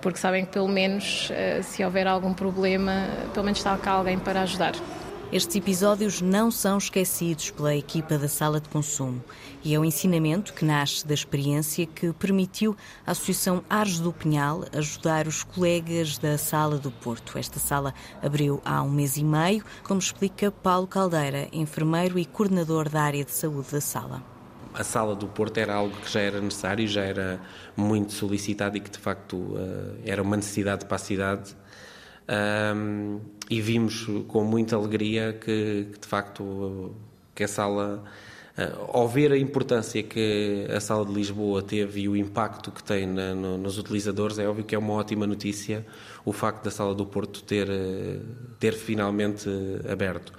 Porque 0.00 0.18
sabem 0.18 0.44
que 0.44 0.52
pelo 0.52 0.68
menos 0.68 1.30
se 1.62 1.84
houver 1.84 2.06
algum 2.06 2.32
problema, 2.32 3.06
pelo 3.34 3.44
menos 3.44 3.58
está 3.58 3.76
cá 3.76 3.92
alguém 3.92 4.18
para 4.18 4.42
ajudar. 4.42 4.74
Estes 5.30 5.56
episódios 5.56 6.22
não 6.22 6.50
são 6.50 6.78
esquecidos 6.78 7.50
pela 7.50 7.76
equipa 7.76 8.16
da 8.16 8.28
sala 8.28 8.58
de 8.58 8.68
consumo 8.70 9.22
e 9.62 9.74
é 9.74 9.78
o 9.78 9.84
ensinamento 9.84 10.54
que 10.54 10.64
nasce 10.64 11.06
da 11.06 11.12
experiência 11.12 11.84
que 11.84 12.14
permitiu 12.14 12.74
à 13.06 13.10
Associação 13.10 13.62
Ares 13.68 14.00
do 14.00 14.10
Pinhal 14.10 14.64
ajudar 14.72 15.26
os 15.26 15.42
colegas 15.44 16.16
da 16.16 16.38
Sala 16.38 16.78
do 16.78 16.90
Porto. 16.90 17.36
Esta 17.36 17.58
sala 17.58 17.92
abriu 18.22 18.58
há 18.64 18.82
um 18.82 18.88
mês 18.88 19.18
e 19.18 19.24
meio, 19.24 19.62
como 19.82 20.00
explica 20.00 20.50
Paulo 20.50 20.86
Caldeira, 20.86 21.46
enfermeiro 21.52 22.18
e 22.18 22.24
coordenador 22.24 22.88
da 22.88 23.02
área 23.02 23.22
de 23.22 23.32
saúde 23.32 23.70
da 23.70 23.82
sala. 23.82 24.22
A 24.72 24.82
sala 24.82 25.14
do 25.14 25.28
Porto 25.28 25.58
era 25.58 25.74
algo 25.74 25.94
que 25.94 26.10
já 26.10 26.20
era 26.20 26.40
necessário, 26.40 26.88
já 26.88 27.02
era 27.02 27.38
muito 27.76 28.14
solicitado 28.14 28.78
e 28.78 28.80
que 28.80 28.90
de 28.90 28.98
facto 28.98 29.52
era 30.06 30.22
uma 30.22 30.36
necessidade 30.36 30.86
para 30.86 30.96
a 30.96 30.98
cidade. 30.98 31.54
Um, 32.30 33.20
e 33.50 33.60
vimos 33.60 34.06
com 34.28 34.44
muita 34.44 34.76
alegria 34.76 35.32
que, 35.32 35.88
que 35.92 36.00
de 36.00 36.06
facto 36.06 36.94
que 37.34 37.44
a 37.44 37.48
sala 37.48 38.04
uh, 38.56 38.96
ao 38.96 39.08
ver 39.08 39.32
a 39.32 39.38
importância 39.38 40.02
que 40.02 40.66
a 40.74 40.80
sala 40.80 41.06
de 41.06 41.12
Lisboa 41.12 41.62
teve 41.62 42.02
e 42.02 42.08
o 42.08 42.16
impacto 42.16 42.70
que 42.70 42.82
tem 42.82 43.06
na, 43.06 43.34
no, 43.34 43.56
nos 43.56 43.78
utilizadores 43.78 44.38
é 44.38 44.46
óbvio 44.46 44.64
que 44.64 44.74
é 44.74 44.78
uma 44.78 44.92
ótima 44.94 45.26
notícia 45.26 45.86
o 46.24 46.32
facto 46.32 46.64
da 46.64 46.70
sala 46.70 46.94
do 46.94 47.06
Porto 47.06 47.42
ter 47.42 47.68
ter 48.58 48.74
finalmente 48.74 49.48
aberto 49.90 50.32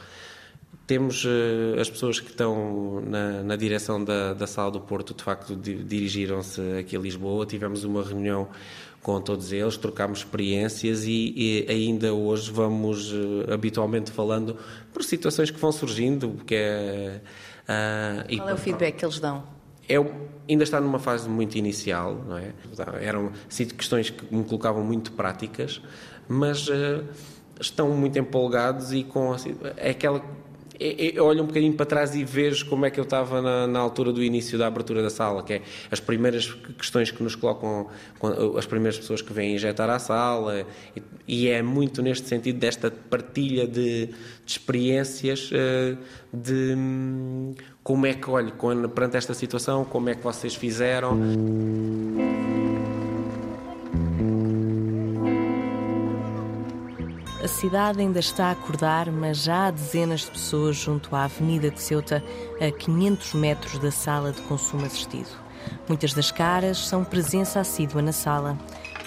temos 0.89 1.23
uh, 1.23 1.79
as 1.79 1.87
pessoas 1.87 2.19
que 2.19 2.31
estão 2.31 2.99
na, 3.05 3.43
na 3.43 3.55
direção 3.55 4.03
da, 4.03 4.33
da, 4.33 4.47
sala 4.47 4.71
do 4.71 4.81
Porto, 4.81 5.13
de 5.13 5.23
facto, 5.23 5.55
di, 5.55 5.83
dirigiram-se 5.83 6.59
aqui 6.79 6.97
a 6.97 6.99
Lisboa. 6.99 7.45
Tivemos 7.45 7.83
uma 7.83 8.03
reunião 8.03 8.47
com 9.01 9.19
todos 9.21 9.51
eles, 9.51 9.77
trocámos 9.77 10.19
experiências 10.19 11.05
e, 11.05 11.33
e 11.35 11.65
ainda 11.69 12.13
hoje 12.13 12.51
vamos, 12.51 13.11
uh, 13.13 13.51
habitualmente 13.51 14.11
falando, 14.11 14.57
por 14.93 15.03
situações 15.03 15.49
que 15.49 15.59
vão 15.59 15.71
surgindo. 15.71 16.35
Que 16.45 16.55
é, 16.55 17.21
uh, 17.63 18.37
Qual 18.37 18.49
é 18.49 18.53
o 18.53 18.57
feedback 18.57 18.95
que 18.97 19.05
eles 19.05 19.19
dão? 19.19 19.59
é, 19.89 19.95
ainda 20.47 20.63
está 20.63 20.79
numa 20.79 20.99
fase 20.99 21.27
muito 21.27 21.57
inicial, 21.57 22.13
não 22.27 22.37
é? 22.37 22.53
Eram 23.01 23.31
sido 23.49 23.73
questões 23.73 24.11
que 24.11 24.33
me 24.33 24.43
colocavam 24.43 24.83
muito 24.83 25.11
práticas, 25.13 25.81
mas 26.27 26.67
uh, 26.67 27.03
estão 27.59 27.89
muito 27.89 28.19
empolgados 28.19 28.93
e 28.93 29.03
com 29.03 29.33
assim, 29.33 29.57
é 29.75 29.89
aquela 29.89 30.23
eu 30.79 31.25
olho 31.25 31.43
um 31.43 31.45
bocadinho 31.45 31.73
para 31.73 31.85
trás 31.85 32.15
e 32.15 32.23
vejo 32.23 32.65
como 32.67 32.85
é 32.85 32.89
que 32.89 32.99
eu 32.99 33.03
estava 33.03 33.41
na, 33.41 33.67
na, 33.67 33.79
altura 33.79 34.13
do 34.13 34.23
início 34.23 34.57
da 34.57 34.67
abertura 34.67 35.01
da 35.01 35.09
sala, 35.09 35.43
que 35.43 35.53
é 35.53 35.61
as 35.91 35.99
primeiras 35.99 36.53
questões 36.77 37.11
que 37.11 37.21
nos 37.21 37.35
colocam, 37.35 37.87
as 38.57 38.65
primeiras 38.65 38.97
pessoas 38.97 39.21
que 39.21 39.33
vêm 39.33 39.55
injetar 39.55 39.89
à 39.89 39.99
sala, 39.99 40.65
e, 41.27 41.47
é 41.47 41.61
muito 41.61 42.01
neste 42.01 42.27
sentido 42.27 42.57
desta 42.57 42.89
partilha 42.89 43.67
de, 43.67 44.07
de 44.07 44.13
experiências, 44.45 45.49
eh, 45.53 45.97
de 46.33 46.73
hum, 46.75 47.53
como 47.83 48.05
é 48.05 48.13
que, 48.13 48.29
olho, 48.29 48.53
perante 48.89 49.17
esta 49.17 49.33
situação, 49.33 49.83
como 49.83 50.09
é 50.09 50.15
que 50.15 50.23
vocês 50.23 50.55
fizeram. 50.55 51.19
Cidade 57.49 57.99
ainda 57.99 58.19
está 58.19 58.45
a 58.45 58.51
acordar, 58.51 59.11
mas 59.11 59.43
já 59.43 59.67
há 59.67 59.71
dezenas 59.71 60.21
de 60.21 60.31
pessoas 60.31 60.77
junto 60.77 61.13
à 61.15 61.25
Avenida 61.25 61.69
de 61.69 61.81
Ceuta, 61.81 62.23
a 62.61 62.71
500 62.71 63.33
metros 63.33 63.77
da 63.79 63.91
sala 63.91 64.31
de 64.31 64.41
consumo 64.43 64.85
assistido. 64.85 65.29
Muitas 65.87 66.13
das 66.13 66.31
caras 66.31 66.87
são 66.87 67.03
presença 67.03 67.59
assídua 67.59 68.01
na 68.01 68.13
sala. 68.13 68.57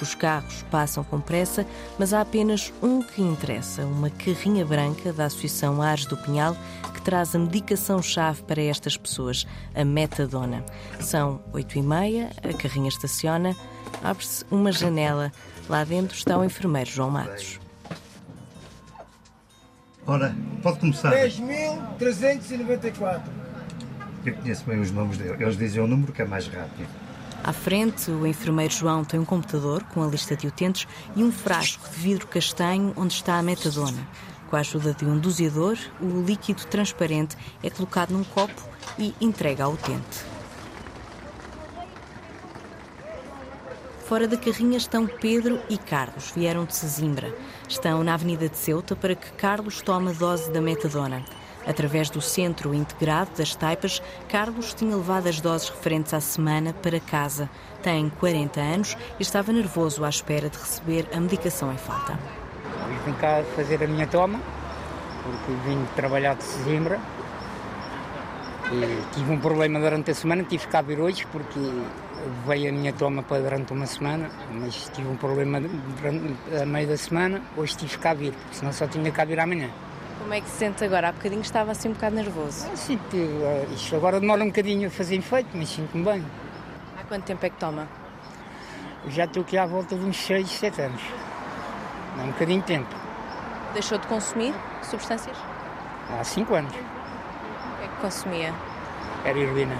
Os 0.00 0.14
carros 0.14 0.64
passam 0.70 1.04
com 1.04 1.20
pressa, 1.20 1.64
mas 1.96 2.12
há 2.12 2.20
apenas 2.20 2.72
um 2.82 3.02
que 3.02 3.22
interessa, 3.22 3.86
uma 3.86 4.10
carrinha 4.10 4.64
branca 4.64 5.12
da 5.12 5.26
Associação 5.26 5.80
Ares 5.80 6.04
do 6.06 6.16
Pinhal, 6.16 6.56
que 6.92 7.00
traz 7.00 7.34
a 7.36 7.38
medicação-chave 7.38 8.42
para 8.42 8.60
estas 8.60 8.96
pessoas, 8.96 9.46
a 9.74 9.84
metadona. 9.84 10.64
São 10.98 11.40
oito 11.52 11.78
e 11.78 11.82
meia, 11.82 12.30
a 12.42 12.52
carrinha 12.52 12.88
estaciona, 12.88 13.56
abre-se 14.02 14.44
uma 14.50 14.72
janela. 14.72 15.30
Lá 15.68 15.84
dentro 15.84 16.16
está 16.16 16.36
o 16.36 16.44
enfermeiro 16.44 16.90
João 16.90 17.10
Matos. 17.10 17.61
Ora, 20.06 20.34
pode 20.62 20.78
começar. 20.80 21.12
10.394. 21.12 23.22
Eu 24.24 24.34
conheço 24.34 24.64
bem 24.64 24.80
os 24.80 24.90
nomes 24.90 25.18
deles. 25.18 25.40
Eles 25.40 25.56
dizem 25.56 25.82
o 25.82 25.86
número 25.86 26.12
que 26.12 26.22
é 26.22 26.24
mais 26.24 26.46
rápido. 26.46 26.88
À 27.42 27.52
frente, 27.52 28.10
o 28.10 28.26
enfermeiro 28.26 28.72
João 28.72 29.04
tem 29.04 29.18
um 29.18 29.24
computador 29.24 29.82
com 29.84 30.02
a 30.02 30.06
lista 30.06 30.36
de 30.36 30.46
utentes 30.46 30.86
e 31.16 31.24
um 31.24 31.32
frasco 31.32 31.88
de 31.90 31.96
vidro 31.96 32.26
castanho 32.28 32.92
onde 32.96 33.14
está 33.14 33.36
a 33.36 33.42
metadona. 33.42 34.06
Com 34.48 34.56
a 34.56 34.60
ajuda 34.60 34.94
de 34.94 35.04
um 35.04 35.18
doseador, 35.18 35.76
o 36.00 36.22
líquido 36.22 36.64
transparente 36.66 37.36
é 37.62 37.70
colocado 37.70 38.12
num 38.12 38.22
copo 38.22 38.62
e 38.98 39.14
entregue 39.20 39.62
ao 39.62 39.72
utente. 39.72 40.31
Fora 44.04 44.26
da 44.26 44.36
carrinha 44.36 44.76
estão 44.76 45.06
Pedro 45.06 45.60
e 45.70 45.78
Carlos, 45.78 46.32
vieram 46.32 46.64
de 46.64 46.74
Sesimbra. 46.74 47.32
Estão 47.68 48.02
na 48.02 48.14
Avenida 48.14 48.48
de 48.48 48.58
Ceuta 48.58 48.96
para 48.96 49.14
que 49.14 49.32
Carlos 49.32 49.80
tome 49.80 50.10
a 50.10 50.12
dose 50.12 50.50
da 50.50 50.60
metadona. 50.60 51.24
Através 51.66 52.10
do 52.10 52.20
Centro 52.20 52.74
Integrado 52.74 53.30
das 53.38 53.54
Taipas, 53.54 54.02
Carlos 54.28 54.74
tinha 54.74 54.96
levado 54.96 55.28
as 55.28 55.40
doses 55.40 55.68
referentes 55.68 56.12
à 56.12 56.20
semana 56.20 56.72
para 56.72 56.98
casa. 56.98 57.48
Tem 57.80 58.10
40 58.10 58.60
anos 58.60 58.96
e 59.18 59.22
estava 59.22 59.52
nervoso 59.52 60.04
à 60.04 60.08
espera 60.08 60.50
de 60.50 60.58
receber 60.58 61.08
a 61.14 61.20
medicação 61.20 61.72
em 61.72 61.78
falta. 61.78 62.18
Vim 63.06 63.12
cá 63.14 63.42
fazer 63.54 63.82
a 63.82 63.86
minha 63.86 64.06
toma, 64.08 64.40
porque 65.22 65.52
vim 65.64 65.86
trabalhar 65.94 66.34
de 66.34 66.42
Sesimbra. 66.42 67.00
E 68.72 69.14
tive 69.14 69.30
um 69.30 69.38
problema 69.38 69.78
durante 69.78 70.10
a 70.10 70.14
semana, 70.14 70.42
tive 70.42 70.66
que 70.66 70.82
vir 70.82 71.00
hoje 71.00 71.26
porque 71.30 71.60
veio 72.46 72.70
a 72.70 72.72
minha 72.72 72.92
toma 72.92 73.22
para 73.22 73.42
durante 73.42 73.72
uma 73.72 73.86
semana, 73.86 74.30
mas 74.52 74.90
tive 74.94 75.08
um 75.08 75.16
problema 75.16 75.58
a 75.58 76.66
meio 76.66 76.88
da 76.88 76.96
semana, 76.96 77.42
hoje 77.56 77.76
tive 77.76 77.98
que 77.98 78.14
vir, 78.14 78.34
senão 78.52 78.72
só 78.72 78.86
tinha 78.86 79.10
que 79.10 79.24
vir 79.24 79.40
amanhã. 79.40 79.70
Como 80.18 80.32
é 80.34 80.40
que 80.40 80.48
se 80.48 80.58
sente 80.58 80.84
agora? 80.84 81.08
Há 81.08 81.12
bocadinho 81.12 81.42
estava 81.42 81.72
assim 81.72 81.88
um 81.88 81.92
bocado 81.92 82.14
nervoso. 82.14 82.66
Ah, 82.72 82.76
sim, 82.76 82.98
eh, 83.12 83.66
isto 83.72 83.96
agora 83.96 84.20
demora 84.20 84.42
um 84.44 84.46
bocadinho 84.46 84.86
a 84.86 84.90
fazer 84.90 85.16
efeito, 85.16 85.48
mas 85.54 85.68
sinto-me 85.68 86.04
bem. 86.04 86.24
Há 86.98 87.04
quanto 87.04 87.24
tempo 87.24 87.44
é 87.44 87.50
que 87.50 87.56
toma? 87.56 87.88
Já 89.08 89.24
estou 89.24 89.42
aqui 89.42 89.58
à 89.58 89.66
volta 89.66 89.96
de 89.96 90.04
uns 90.04 90.16
6, 90.16 90.48
7 90.48 90.82
anos. 90.82 91.02
Há 92.18 92.22
um 92.22 92.28
bocadinho 92.28 92.60
de 92.60 92.66
tempo. 92.66 92.94
Deixou 93.72 93.98
de 93.98 94.06
consumir 94.06 94.54
substâncias? 94.82 95.36
Há 96.08 96.22
5 96.22 96.54
anos. 96.54 96.72
O 96.72 97.78
que 97.78 97.84
é 97.84 97.88
que 97.88 98.00
consumia? 98.00 98.54
Era 99.24 99.38
heroína. 99.38 99.76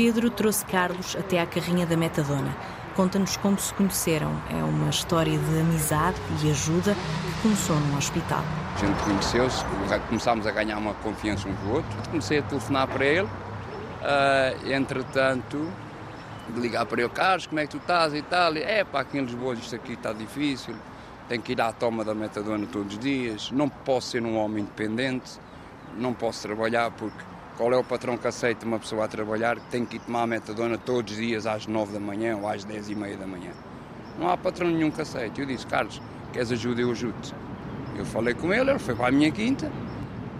Pedro 0.00 0.30
trouxe 0.30 0.64
Carlos 0.64 1.16
até 1.16 1.40
à 1.40 1.44
carrinha 1.44 1.84
da 1.84 1.96
Metadona. 1.96 2.56
Conta-nos 2.94 3.36
como 3.36 3.58
se 3.58 3.74
conheceram. 3.74 4.30
É 4.48 4.62
uma 4.62 4.90
história 4.90 5.36
de 5.36 5.58
amizade 5.58 6.16
e 6.40 6.52
ajuda 6.52 6.94
que 6.94 7.42
começou 7.42 7.74
num 7.74 7.96
hospital. 7.96 8.44
A 8.76 8.78
gente 8.78 9.02
conheceu-se, 9.02 9.64
começámos 10.08 10.46
a 10.46 10.52
ganhar 10.52 10.78
uma 10.78 10.94
confiança 10.94 11.48
um 11.48 11.56
com 11.56 11.66
o 11.66 11.72
outro. 11.72 12.10
Comecei 12.10 12.38
a 12.38 12.42
telefonar 12.42 12.86
para 12.86 13.04
ele. 13.04 13.26
Uh, 13.26 14.72
entretanto, 14.72 15.68
de 16.48 16.60
ligar 16.60 16.86
para 16.86 17.00
ele, 17.00 17.10
Carlos, 17.10 17.48
como 17.48 17.58
é 17.58 17.64
que 17.64 17.70
tu 17.70 17.78
estás 17.78 18.14
e 18.14 18.22
tal. 18.22 18.54
É 18.54 18.84
pá, 18.84 19.00
aqui 19.00 19.18
em 19.18 19.24
Lisboa 19.24 19.54
isto 19.54 19.74
aqui 19.74 19.94
está 19.94 20.12
difícil. 20.12 20.76
Tenho 21.28 21.42
que 21.42 21.50
ir 21.50 21.60
à 21.60 21.72
toma 21.72 22.04
da 22.04 22.14
metadona 22.14 22.68
todos 22.68 22.92
os 22.92 22.98
dias. 23.00 23.50
Não 23.50 23.68
posso 23.68 24.12
ser 24.12 24.22
um 24.22 24.36
homem 24.36 24.62
independente. 24.62 25.40
Não 25.96 26.14
posso 26.14 26.42
trabalhar 26.42 26.88
porque 26.92 27.18
qual 27.58 27.72
é 27.72 27.76
o 27.76 27.82
patrão 27.82 28.16
que 28.16 28.28
aceita 28.28 28.64
uma 28.64 28.78
pessoa 28.78 29.04
a 29.04 29.08
trabalhar 29.08 29.56
que 29.56 29.66
tem 29.68 29.84
que 29.84 29.96
ir 29.96 29.98
tomar 29.98 30.22
a 30.22 30.26
metadona 30.28 30.78
todos 30.78 31.12
os 31.12 31.18
dias 31.18 31.44
às 31.44 31.66
9 31.66 31.92
da 31.92 31.98
manhã 31.98 32.36
ou 32.36 32.48
às 32.48 32.62
10 32.62 32.90
e 32.90 32.94
meia 32.94 33.16
da 33.16 33.26
manhã? 33.26 33.50
Não 34.16 34.28
há 34.28 34.36
patrão 34.36 34.68
nenhum 34.70 34.92
que 34.92 35.00
aceite. 35.00 35.40
Eu 35.40 35.46
disse, 35.46 35.66
Carlos, 35.66 36.00
queres 36.32 36.52
ajuda? 36.52 36.80
Eu 36.82 36.92
ajudo-te. 36.92 37.34
Eu 37.96 38.04
falei 38.04 38.32
com 38.32 38.54
ele, 38.54 38.70
ele 38.70 38.78
foi 38.78 38.94
para 38.94 39.08
a 39.08 39.10
minha 39.10 39.32
quinta. 39.32 39.72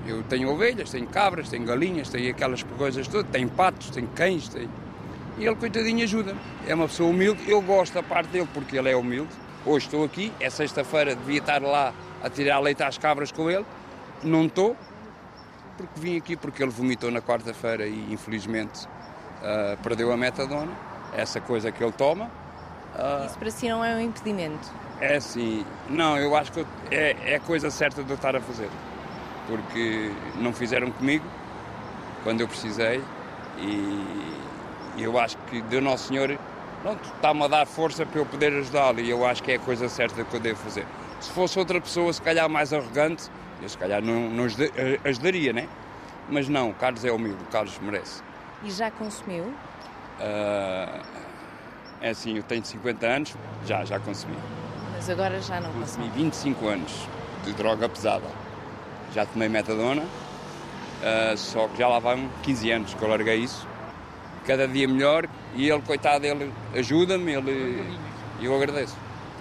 Eu 0.07 0.23
tenho 0.23 0.49
ovelhas, 0.49 0.91
tenho 0.91 1.09
cabras, 1.09 1.49
tenho 1.49 1.65
galinhas, 1.65 2.09
tenho 2.09 2.31
aquelas 2.31 2.63
coisas 2.63 3.09
todas, 3.09 3.29
tenho 3.33 3.49
patos, 3.49 3.91
tenho 3.91 4.07
cães. 4.15 4.49
Tenho... 4.49 4.71
E 5.39 5.45
ele, 5.45 5.57
coitadinho, 5.57 6.05
ajuda-me. 6.05 6.39
É 6.69 6.75
uma 6.75 6.87
pessoa 6.87 7.11
humilde, 7.11 7.51
eu 7.51 7.61
gosto 7.61 7.95
da 7.95 8.03
parte 8.03 8.29
dele 8.29 8.49
porque 8.55 8.79
ele 8.79 8.91
é 8.91 8.97
humilde. 8.97 9.33
Hoje 9.67 9.87
estou 9.87 10.05
aqui, 10.05 10.33
é 10.39 10.49
sexta-feira, 10.49 11.17
devia 11.17 11.41
estar 11.41 11.61
lá 11.61 11.93
a 12.23 12.31
tirar 12.31 12.61
leite 12.61 12.85
às 12.85 12.97
cabras 12.97 13.33
com 13.33 13.51
ele. 13.51 13.67
Não 14.23 14.47
estou, 14.47 14.77
porque 15.79 16.01
vim 16.01 16.17
aqui 16.17 16.37
porque 16.37 16.63
ele 16.63 16.73
vomitou 16.73 17.11
na 17.11 17.23
quarta-feira 17.23 17.87
e 17.87 18.13
infelizmente 18.13 18.87
uh, 18.87 19.81
perdeu 19.83 20.13
a 20.13 20.17
metadona, 20.17 20.73
essa 21.17 21.41
coisa 21.41 21.71
que 21.71 21.83
ele 21.83 21.93
toma. 21.93 22.25
Uh, 22.95 23.27
Isso 23.27 23.39
para 23.39 23.51
si 23.51 23.69
não 23.69 23.85
é 23.85 23.95
um 23.95 24.01
impedimento? 24.01 24.69
É 25.01 25.17
assim, 25.17 25.65
não, 25.89 26.19
eu 26.19 26.35
acho 26.37 26.51
que 26.51 26.67
é, 26.91 27.17
é 27.25 27.37
a 27.37 27.41
coisa 27.41 27.71
certa 27.71 28.03
de 28.03 28.11
eu 28.11 28.17
estar 28.17 28.35
a 28.35 28.41
fazer, 28.41 28.69
porque 29.47 30.11
não 30.37 30.53
fizeram 30.53 30.91
comigo 30.91 31.25
quando 32.25 32.41
eu 32.41 32.49
precisei 32.49 33.03
e 33.59 34.35
eu 34.99 35.19
acho 35.19 35.37
que 35.49 35.63
Deus 35.63 35.83
Nosso 35.83 36.09
Senhor 36.09 36.37
está-me 37.15 37.45
a 37.45 37.49
dar 37.49 37.67
força 37.67 38.05
para 38.05 38.21
eu 38.21 38.27
poder 38.27 38.53
ajudá-lo 38.53 39.01
e 39.01 39.09
eu 39.09 39.25
acho 39.25 39.43
que 39.43 39.53
é 39.53 39.55
a 39.55 39.59
coisa 39.61 39.89
certa 39.89 40.25
que 40.25 40.35
eu 40.35 40.41
devo 40.41 40.59
fazer. 40.59 40.85
Se 41.21 41.31
fosse 41.31 41.59
outra 41.59 41.81
pessoa, 41.81 42.13
se 42.13 42.23
calhar 42.23 42.49
mais 42.49 42.73
arrogante, 42.73 43.31
eu 43.61 43.69
se 43.69 43.77
calhar 43.77 44.03
não, 44.03 44.31
não 44.31 44.47
eh, 44.47 45.01
ajudaria, 45.05 45.53
né? 45.53 45.69
Mas 46.29 46.49
não, 46.49 46.71
o 46.71 46.75
Carlos 46.75 47.05
é 47.05 47.11
humilde, 47.11 47.43
o 47.43 47.47
Carlos 47.47 47.79
merece. 47.81 48.23
E 48.63 48.71
já 48.71 48.91
consumiu? 48.91 49.45
Uh, 49.45 51.03
é 52.01 52.11
assim, 52.11 52.37
eu 52.37 52.43
tenho 52.43 52.65
50 52.65 53.07
anos, 53.07 53.35
já, 53.65 53.85
já 53.85 53.99
consumi. 53.99 54.37
Mas 54.93 55.09
agora 55.09 55.41
já 55.41 55.61
não 55.61 55.73
consumi? 55.73 56.07
Consumi 56.09 56.25
25 56.25 56.67
anos 56.69 57.09
de 57.45 57.53
droga 57.53 57.89
pesada. 57.89 58.27
Já 59.15 59.25
tomei 59.25 59.49
metadona, 59.49 60.03
uh, 60.03 61.37
só 61.37 61.67
que 61.69 61.79
já 61.79 61.89
lá 61.89 61.99
vão 61.99 62.29
15 62.43 62.71
anos 62.71 62.95
que 62.95 63.03
eu 63.03 63.09
larguei 63.09 63.37
isso. 63.37 63.67
Cada 64.47 64.69
dia 64.69 64.87
melhor 64.87 65.27
e 65.55 65.69
ele, 65.69 65.83
coitado, 65.83 66.25
ele 66.27 66.53
ajuda-me, 66.75 67.33
ele, 67.33 67.99
eu 68.41 68.55
agradeço 68.55 68.97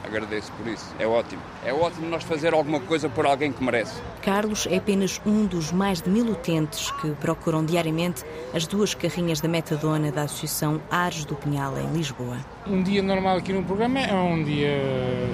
agradeço 0.07 0.51
por 0.53 0.67
isso. 0.67 0.85
É 0.97 1.05
ótimo. 1.05 1.41
É 1.63 1.73
ótimo 1.73 2.09
nós 2.09 2.23
fazer 2.23 2.53
alguma 2.53 2.79
coisa 2.79 3.07
por 3.07 3.25
alguém 3.25 3.51
que 3.51 3.63
merece. 3.63 4.01
Carlos 4.21 4.67
é 4.69 4.77
apenas 4.77 5.21
um 5.25 5.45
dos 5.45 5.71
mais 5.71 6.01
de 6.01 6.09
mil 6.09 6.25
utentes 6.25 6.91
que 6.91 7.11
procuram 7.11 7.63
diariamente 7.63 8.23
as 8.53 8.65
duas 8.65 8.95
carrinhas 8.95 9.39
da 9.39 9.47
metadona 9.47 10.11
da 10.11 10.23
Associação 10.23 10.81
Ares 10.89 11.25
do 11.25 11.35
Pinhal, 11.35 11.77
em 11.77 11.91
Lisboa. 11.93 12.37
Um 12.65 12.81
dia 12.81 13.03
normal 13.03 13.37
aqui 13.37 13.53
no 13.53 13.63
programa 13.63 13.99
é 13.99 14.13
um 14.13 14.43
dia 14.43 14.79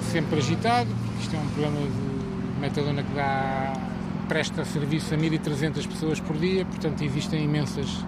sempre 0.02 0.38
agitado. 0.38 0.90
Isto 1.20 1.36
é 1.36 1.38
um 1.38 1.48
programa 1.48 1.80
de 1.80 2.60
metadona 2.60 3.02
que 3.02 3.14
dá, 3.14 3.72
presta 4.28 4.64
serviço 4.64 5.14
a 5.14 5.16
1.300 5.16 5.86
pessoas 5.86 6.20
por 6.20 6.36
dia, 6.36 6.64
portanto 6.64 7.02
existem 7.02 7.44
imensas 7.44 8.04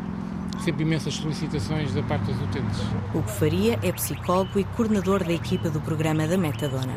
sempre 0.60 0.82
imensas 0.82 1.14
solicitações 1.14 1.92
da 1.94 2.02
parte 2.02 2.24
dos 2.26 2.40
utentes. 2.42 2.80
Hugo 3.14 3.28
Faria 3.28 3.78
é 3.82 3.92
psicólogo 3.92 4.58
e 4.58 4.64
coordenador 4.64 5.24
da 5.24 5.32
equipa 5.32 5.70
do 5.70 5.80
programa 5.80 6.26
da 6.26 6.36
Metadona. 6.36 6.94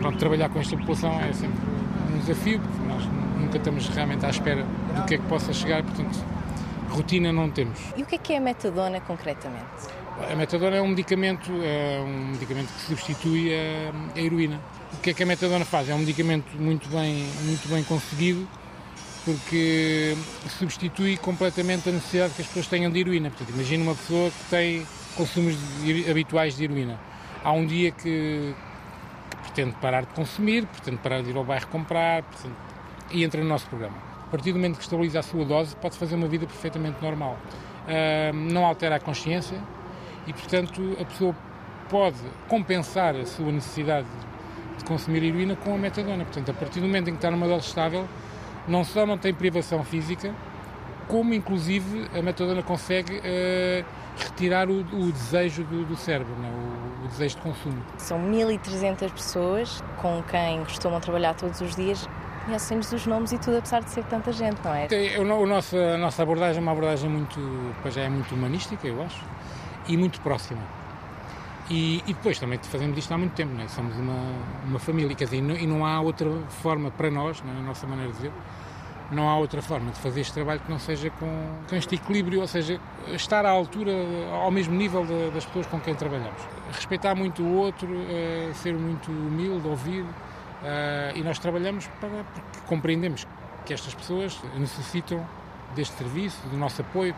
Pronto, 0.00 0.18
trabalhar 0.18 0.48
com 0.48 0.60
esta 0.60 0.76
população 0.76 1.12
é 1.20 1.32
sempre 1.32 1.58
um 2.14 2.18
desafio, 2.18 2.60
porque 2.60 2.88
nós 2.88 3.04
nunca 3.40 3.58
estamos 3.58 3.88
realmente 3.88 4.24
à 4.26 4.30
espera 4.30 4.64
do 4.64 5.04
que 5.06 5.14
é 5.14 5.18
que 5.18 5.24
possa 5.24 5.52
chegar, 5.52 5.82
portanto 5.82 6.36
rotina 6.88 7.32
não 7.32 7.50
temos. 7.50 7.78
E 7.96 8.02
o 8.02 8.06
que 8.06 8.14
é 8.14 8.18
que 8.18 8.32
é 8.32 8.38
a 8.38 8.40
metadona 8.40 9.00
concretamente? 9.00 9.66
A 10.30 10.34
metadona 10.34 10.76
é 10.76 10.82
um 10.82 10.88
medicamento, 10.88 11.50
é 11.62 12.00
um 12.00 12.30
medicamento 12.32 12.72
que 12.72 12.80
substitui 12.80 13.52
a, 13.52 14.18
a 14.18 14.20
heroína. 14.20 14.60
O 14.94 15.00
que 15.02 15.10
é 15.10 15.14
que 15.14 15.22
a 15.22 15.26
metadona 15.26 15.64
faz? 15.64 15.90
É 15.90 15.94
um 15.94 15.98
medicamento 15.98 16.56
muito 16.58 16.88
bem, 16.88 17.26
muito 17.44 17.68
bem 17.68 17.84
conseguido 17.84 18.48
porque 19.26 20.16
substitui 20.48 21.16
completamente 21.16 21.88
a 21.88 21.92
necessidade 21.92 22.34
que 22.34 22.42
as 22.42 22.46
pessoas 22.46 22.68
tenham 22.68 22.92
de 22.92 23.00
heroína. 23.00 23.28
Portanto, 23.28 23.52
imagina 23.52 23.82
uma 23.82 23.94
pessoa 23.96 24.30
que 24.30 24.44
tem 24.48 24.86
consumos 25.16 25.56
de, 25.82 26.08
habituais 26.08 26.56
de 26.56 26.62
heroína. 26.62 26.96
Há 27.42 27.50
um 27.50 27.66
dia 27.66 27.90
que, 27.90 28.54
que, 29.30 29.36
pretende 29.42 29.74
parar 29.80 30.02
de 30.02 30.14
consumir, 30.14 30.64
pretende 30.66 30.98
parar 30.98 31.22
de 31.22 31.30
ir 31.30 31.36
ao 31.36 31.42
bairro 31.42 31.66
comprar 31.66 32.22
pretende, 32.22 32.54
e 33.10 33.24
entra 33.24 33.42
no 33.42 33.48
nosso 33.48 33.66
programa. 33.66 33.96
A 34.22 34.30
partir 34.30 34.52
do 34.52 34.58
momento 34.58 34.76
que 34.76 34.84
estabiliza 34.84 35.18
a 35.18 35.22
sua 35.24 35.44
dose, 35.44 35.74
pode 35.74 35.98
fazer 35.98 36.14
uma 36.14 36.28
vida 36.28 36.46
perfeitamente 36.46 37.02
normal. 37.02 37.36
Uh, 37.88 38.32
não 38.32 38.64
altera 38.64 38.94
a 38.94 39.00
consciência 39.00 39.58
e, 40.24 40.32
portanto, 40.32 40.96
a 41.00 41.04
pessoa 41.04 41.34
pode 41.88 42.18
compensar 42.48 43.16
a 43.16 43.26
sua 43.26 43.50
necessidade 43.50 44.06
de 44.78 44.84
consumir 44.84 45.24
heroína 45.24 45.56
com 45.56 45.74
a 45.74 45.78
metadona. 45.78 46.24
Portanto, 46.24 46.50
a 46.50 46.54
partir 46.54 46.78
do 46.78 46.86
momento 46.86 47.08
em 47.08 47.12
que 47.12 47.18
está 47.18 47.30
numa 47.30 47.48
dose 47.48 47.66
estável, 47.66 48.06
não 48.68 48.84
só 48.84 49.06
não 49.06 49.16
tem 49.16 49.32
privação 49.32 49.84
física, 49.84 50.34
como 51.08 51.34
inclusive 51.34 52.08
a 52.16 52.22
metadona 52.22 52.62
consegue 52.62 53.18
uh, 53.18 53.84
retirar 54.16 54.68
o, 54.68 54.80
o, 54.80 55.12
desejo 55.12 55.64
do, 55.64 55.84
do 55.84 55.96
cérebro, 55.96 56.34
né? 56.36 56.50
o, 56.50 57.04
o, 57.04 57.08
desejo 57.08 57.36
de 57.36 57.42
consumo. 57.42 57.82
São 57.96 58.18
1.300 58.20 59.10
pessoas 59.12 59.84
com 59.98 60.22
quem 60.24 60.64
costumam 60.64 61.00
trabalhar 61.00 61.34
todos 61.34 61.60
os 61.60 61.76
dias. 61.76 62.08
Conhecemos 62.44 62.92
os 62.92 63.06
nomes 63.06 63.32
e 63.32 63.38
tudo, 63.38 63.58
apesar 63.58 63.80
de 63.80 63.90
ser 63.90 64.04
tanta 64.04 64.32
gente, 64.32 64.58
não 64.64 64.74
é? 64.74 64.86
Tem, 64.86 65.18
o, 65.18 65.22
o 65.22 65.46
nosso, 65.46 65.76
a 65.76 65.96
nossa 65.96 66.22
abordagem 66.22 66.58
é 66.58 66.62
uma 66.62 66.72
abordagem 66.72 67.10
muito, 67.10 67.40
já 67.90 68.02
é 68.02 68.08
muito 68.08 68.34
humanística, 68.34 68.86
eu 68.86 69.02
acho, 69.02 69.24
e 69.88 69.96
muito 69.96 70.20
próxima. 70.20 70.60
E, 71.68 72.02
e, 72.06 72.14
depois 72.14 72.38
também 72.38 72.58
fazemos 72.62 72.96
isto 72.96 73.12
há 73.12 73.18
muito 73.18 73.32
tempo, 73.32 73.52
né? 73.52 73.66
somos 73.68 73.96
uma, 73.96 74.14
uma 74.64 74.78
família, 74.78 75.14
quer 75.16 75.24
dizer, 75.24 75.38
e 75.38 75.42
não, 75.42 75.56
e 75.56 75.66
não 75.66 75.84
há 75.84 76.00
outra 76.00 76.30
forma 76.48 76.92
para 76.92 77.10
nós, 77.10 77.42
na 77.42 77.54
nossa 77.54 77.86
maneira 77.88 78.12
de 78.12 78.18
ver, 78.20 78.32
não 79.10 79.28
há 79.28 79.36
outra 79.36 79.62
forma 79.62 79.90
de 79.90 79.98
fazer 79.98 80.20
este 80.20 80.32
trabalho 80.32 80.60
que 80.60 80.70
não 80.70 80.78
seja 80.78 81.10
com, 81.10 81.48
com 81.68 81.76
este 81.76 81.94
equilíbrio, 81.96 82.40
ou 82.40 82.46
seja, 82.46 82.80
estar 83.08 83.44
à 83.44 83.50
altura, 83.50 83.92
ao 84.32 84.50
mesmo 84.50 84.74
nível 84.74 85.04
de, 85.04 85.30
das 85.30 85.44
pessoas 85.44 85.66
com 85.66 85.80
quem 85.80 85.94
trabalhamos. 85.94 86.40
Respeitar 86.72 87.14
muito 87.14 87.42
o 87.42 87.56
outro, 87.56 87.88
uh, 87.88 88.54
ser 88.54 88.74
muito 88.74 89.10
humilde, 89.10 89.66
ouvir, 89.66 90.02
uh, 90.02 90.06
e 91.14 91.22
nós 91.22 91.38
trabalhamos 91.38 91.86
para, 92.00 92.24
porque 92.32 92.60
compreendemos 92.66 93.26
que 93.64 93.74
estas 93.74 93.94
pessoas 93.94 94.40
necessitam 94.56 95.24
deste 95.74 95.96
serviço, 95.96 96.40
do 96.48 96.56
nosso 96.56 96.80
apoio. 96.80 97.14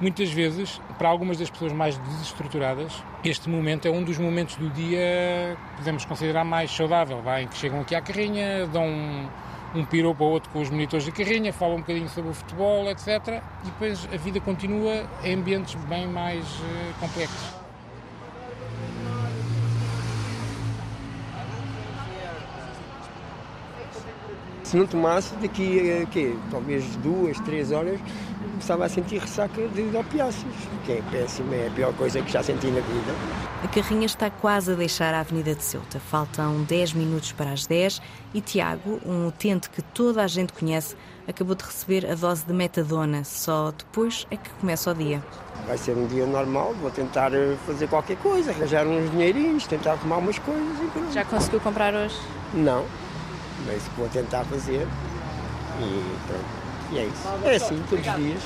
Muitas 0.00 0.30
vezes, 0.30 0.80
para 0.98 1.08
algumas 1.08 1.38
das 1.38 1.48
pessoas 1.48 1.72
mais 1.72 1.96
desestruturadas, 1.96 3.02
este 3.24 3.48
momento 3.48 3.86
é 3.86 3.90
um 3.90 4.02
dos 4.02 4.18
momentos 4.18 4.56
do 4.56 4.68
dia 4.70 5.56
que 5.70 5.76
podemos 5.78 6.04
considerar 6.04 6.44
mais 6.44 6.70
saudável, 6.70 7.22
vai, 7.22 7.46
que 7.46 7.56
chegam 7.56 7.80
aqui 7.80 7.94
à 7.94 8.00
carrinha, 8.00 8.66
dão 8.66 8.86
um, 8.86 9.28
um 9.74 9.84
pirou 9.84 10.12
para 10.12 10.24
o 10.24 10.30
outro 10.30 10.50
com 10.50 10.60
os 10.60 10.68
monitores 10.68 11.04
de 11.04 11.12
carrinha, 11.12 11.52
fala 11.52 11.74
um 11.74 11.80
bocadinho 11.80 12.08
sobre 12.08 12.30
o 12.30 12.34
futebol, 12.34 12.90
etc. 12.90 13.40
E 13.62 13.66
depois 13.66 14.08
a 14.12 14.16
vida 14.16 14.40
continua 14.40 15.06
em 15.22 15.34
ambientes 15.34 15.76
bem 15.86 16.08
mais 16.08 16.44
uh, 16.44 16.94
complexos. 16.98 17.63
Se 24.64 24.78
não 24.78 24.86
tomasse, 24.86 25.34
daqui 25.36 26.02
a 26.02 26.06
quê? 26.06 26.34
talvez 26.50 26.84
duas, 26.96 27.38
três 27.40 27.70
horas, 27.70 28.00
começava 28.52 28.86
a 28.86 28.88
sentir 28.88 29.18
ressaca 29.18 29.68
de 29.68 29.94
opiáceos, 29.94 30.54
que 30.86 30.92
é 30.92 31.02
péssimo, 31.10 31.52
é 31.54 31.66
a 31.66 31.70
pior 31.70 31.92
coisa 31.92 32.22
que 32.22 32.32
já 32.32 32.42
senti 32.42 32.68
na 32.68 32.80
vida. 32.80 33.12
A 33.62 33.68
carrinha 33.68 34.06
está 34.06 34.30
quase 34.30 34.72
a 34.72 34.74
deixar 34.74 35.12
a 35.12 35.20
Avenida 35.20 35.54
de 35.54 35.62
Ceuta. 35.62 36.00
Faltam 36.00 36.62
10 36.62 36.94
minutos 36.94 37.32
para 37.32 37.52
as 37.52 37.66
10 37.66 38.00
e 38.32 38.40
Tiago, 38.40 39.00
um 39.04 39.26
utente 39.26 39.68
que 39.68 39.82
toda 39.82 40.22
a 40.22 40.26
gente 40.26 40.54
conhece, 40.54 40.96
acabou 41.28 41.54
de 41.54 41.64
receber 41.64 42.10
a 42.10 42.14
dose 42.14 42.46
de 42.46 42.54
metadona. 42.54 43.22
Só 43.22 43.70
depois 43.70 44.26
é 44.30 44.36
que 44.36 44.48
começa 44.60 44.90
o 44.90 44.94
dia. 44.94 45.22
Vai 45.66 45.76
ser 45.76 45.94
um 45.94 46.06
dia 46.06 46.24
normal, 46.24 46.74
vou 46.80 46.90
tentar 46.90 47.34
eh, 47.34 47.54
fazer 47.66 47.86
qualquer 47.88 48.16
coisa, 48.16 48.50
arranjar 48.50 48.86
uns 48.86 49.10
dinheirinhos, 49.10 49.66
tentar 49.66 49.92
arrumar 49.92 50.18
umas 50.18 50.38
coisas. 50.38 51.12
Já 51.12 51.24
conseguiu 51.24 51.60
comprar 51.60 51.94
hoje? 51.94 52.18
Não, 52.52 52.84
mas 53.66 53.82
vou 53.96 54.08
tentar 54.08 54.44
fazer 54.44 54.86
e 55.80 56.16
pronto. 56.26 56.44
E 56.92 56.98
é 56.98 57.04
isso. 57.04 57.28
É 57.44 57.56
assim, 57.56 57.82
todos 57.88 58.06
os 58.06 58.16
dias. 58.16 58.42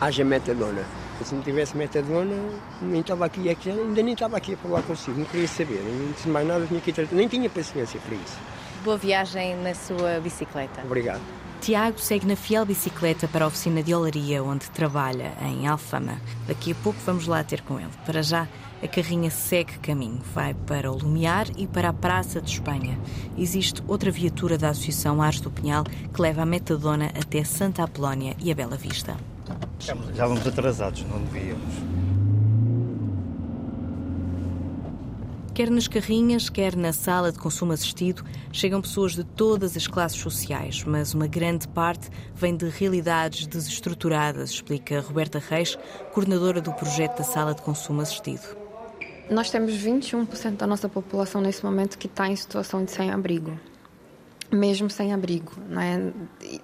Haja 0.00 0.24
metadona. 0.24 0.82
Se 1.24 1.34
não 1.34 1.42
tivesse 1.42 1.76
metadona, 1.76 2.34
nem 2.82 3.00
estava 3.00 3.24
aqui, 3.24 3.48
é 3.48 3.56
ainda 3.70 4.02
nem 4.02 4.12
estava 4.12 4.36
aqui 4.36 4.54
a 4.54 4.56
falar 4.56 4.82
consigo, 4.82 5.18
não 5.18 5.24
queria 5.24 5.46
saber, 5.46 5.80
não 5.82 6.12
disse 6.12 6.28
mais 6.28 6.46
nada, 6.46 6.66
tinha 6.66 6.80
que 6.80 7.14
nem 7.14 7.28
tinha 7.28 7.48
paciência 7.48 8.00
para 8.00 8.16
isso. 8.16 8.36
Boa 8.84 8.98
viagem 8.98 9.56
na 9.62 9.74
sua 9.74 10.20
bicicleta. 10.20 10.82
Obrigado. 10.84 11.22
Tiago 11.60 11.98
segue 11.98 12.26
na 12.26 12.36
fiel 12.36 12.66
bicicleta 12.66 13.26
para 13.26 13.46
a 13.46 13.48
oficina 13.48 13.82
de 13.82 13.94
olaria, 13.94 14.42
onde 14.44 14.68
trabalha, 14.68 15.32
em 15.40 15.66
Alfama. 15.66 16.20
Daqui 16.46 16.72
a 16.72 16.74
pouco 16.74 16.98
vamos 17.06 17.26
lá 17.26 17.42
ter 17.42 17.62
com 17.62 17.80
ele. 17.80 17.88
Para 18.04 18.20
já, 18.20 18.46
a 18.82 18.88
carrinha 18.88 19.30
segue 19.30 19.78
caminho, 19.78 20.20
vai 20.34 20.54
para 20.54 20.90
o 20.90 20.96
Lumiar 20.98 21.46
e 21.56 21.66
para 21.66 21.88
a 21.88 21.92
Praça 21.92 22.40
de 22.40 22.50
Espanha. 22.50 22.98
Existe 23.36 23.82
outra 23.86 24.10
viatura 24.10 24.58
da 24.58 24.70
Associação 24.70 25.22
Ares 25.22 25.40
do 25.40 25.50
Pinhal 25.50 25.84
que 25.84 26.20
leva 26.20 26.42
a 26.42 26.46
metadona 26.46 27.06
até 27.06 27.44
Santa 27.44 27.82
Apolónia 27.82 28.36
e 28.38 28.52
a 28.52 28.54
Bela 28.54 28.76
Vista. 28.76 29.16
Já 29.78 30.26
vamos 30.26 30.46
atrasados, 30.46 31.04
não 31.04 31.20
devíamos. 31.22 31.74
Quer 35.54 35.70
nas 35.70 35.86
carrinhas, 35.86 36.48
quer 36.48 36.74
na 36.74 36.92
sala 36.92 37.30
de 37.30 37.38
consumo 37.38 37.72
assistido, 37.72 38.24
chegam 38.50 38.82
pessoas 38.82 39.14
de 39.14 39.22
todas 39.22 39.76
as 39.76 39.86
classes 39.86 40.18
sociais, 40.18 40.82
mas 40.82 41.14
uma 41.14 41.28
grande 41.28 41.68
parte 41.68 42.10
vem 42.34 42.56
de 42.56 42.68
realidades 42.68 43.46
desestruturadas, 43.46 44.50
explica 44.50 45.00
Roberta 45.00 45.38
Reis, 45.38 45.78
coordenadora 46.12 46.60
do 46.60 46.72
projeto 46.72 47.18
da 47.18 47.24
sala 47.24 47.54
de 47.54 47.62
consumo 47.62 48.00
assistido. 48.00 48.63
Nós 49.30 49.50
temos 49.50 49.72
21% 49.72 50.56
da 50.56 50.66
nossa 50.66 50.88
população 50.88 51.40
nesse 51.40 51.64
momento 51.64 51.96
que 51.96 52.06
está 52.06 52.28
em 52.28 52.36
situação 52.36 52.84
de 52.84 52.90
sem-abrigo, 52.90 53.58
mesmo 54.52 54.90
sem 54.90 55.14
abrigo, 55.14 55.52
né? 55.66 56.12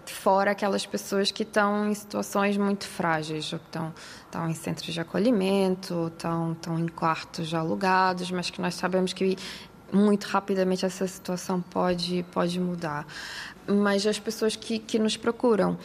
fora 0.05 0.51
aquelas 0.51 0.85
pessoas 0.85 1.31
que 1.31 1.42
estão 1.42 1.88
em 1.88 1.94
situações 1.94 2.59
muito 2.59 2.87
frágeis, 2.87 3.51
ou 3.53 3.59
que 3.59 3.64
estão, 3.64 3.94
estão 4.27 4.51
em 4.51 4.55
centros 4.55 4.92
de 4.92 5.01
acolhimento, 5.01 6.09
estão, 6.09 6.53
estão 6.53 6.79
em 6.79 6.87
quartos 6.87 7.53
alugados, 7.55 8.31
mas 8.31 8.51
que 8.51 8.61
nós 8.61 8.75
sabemos 8.75 9.14
que 9.14 9.37
muito 9.92 10.24
rapidamente 10.24 10.85
essa 10.85 11.07
situação 11.07 11.61
pode, 11.61 12.24
pode 12.33 12.59
mudar. 12.61 13.07
Mas 13.66 14.07
as 14.07 14.18
pessoas 14.18 14.57
que, 14.57 14.79
que 14.79 14.98
nos 14.98 15.16
procuram, 15.16 15.79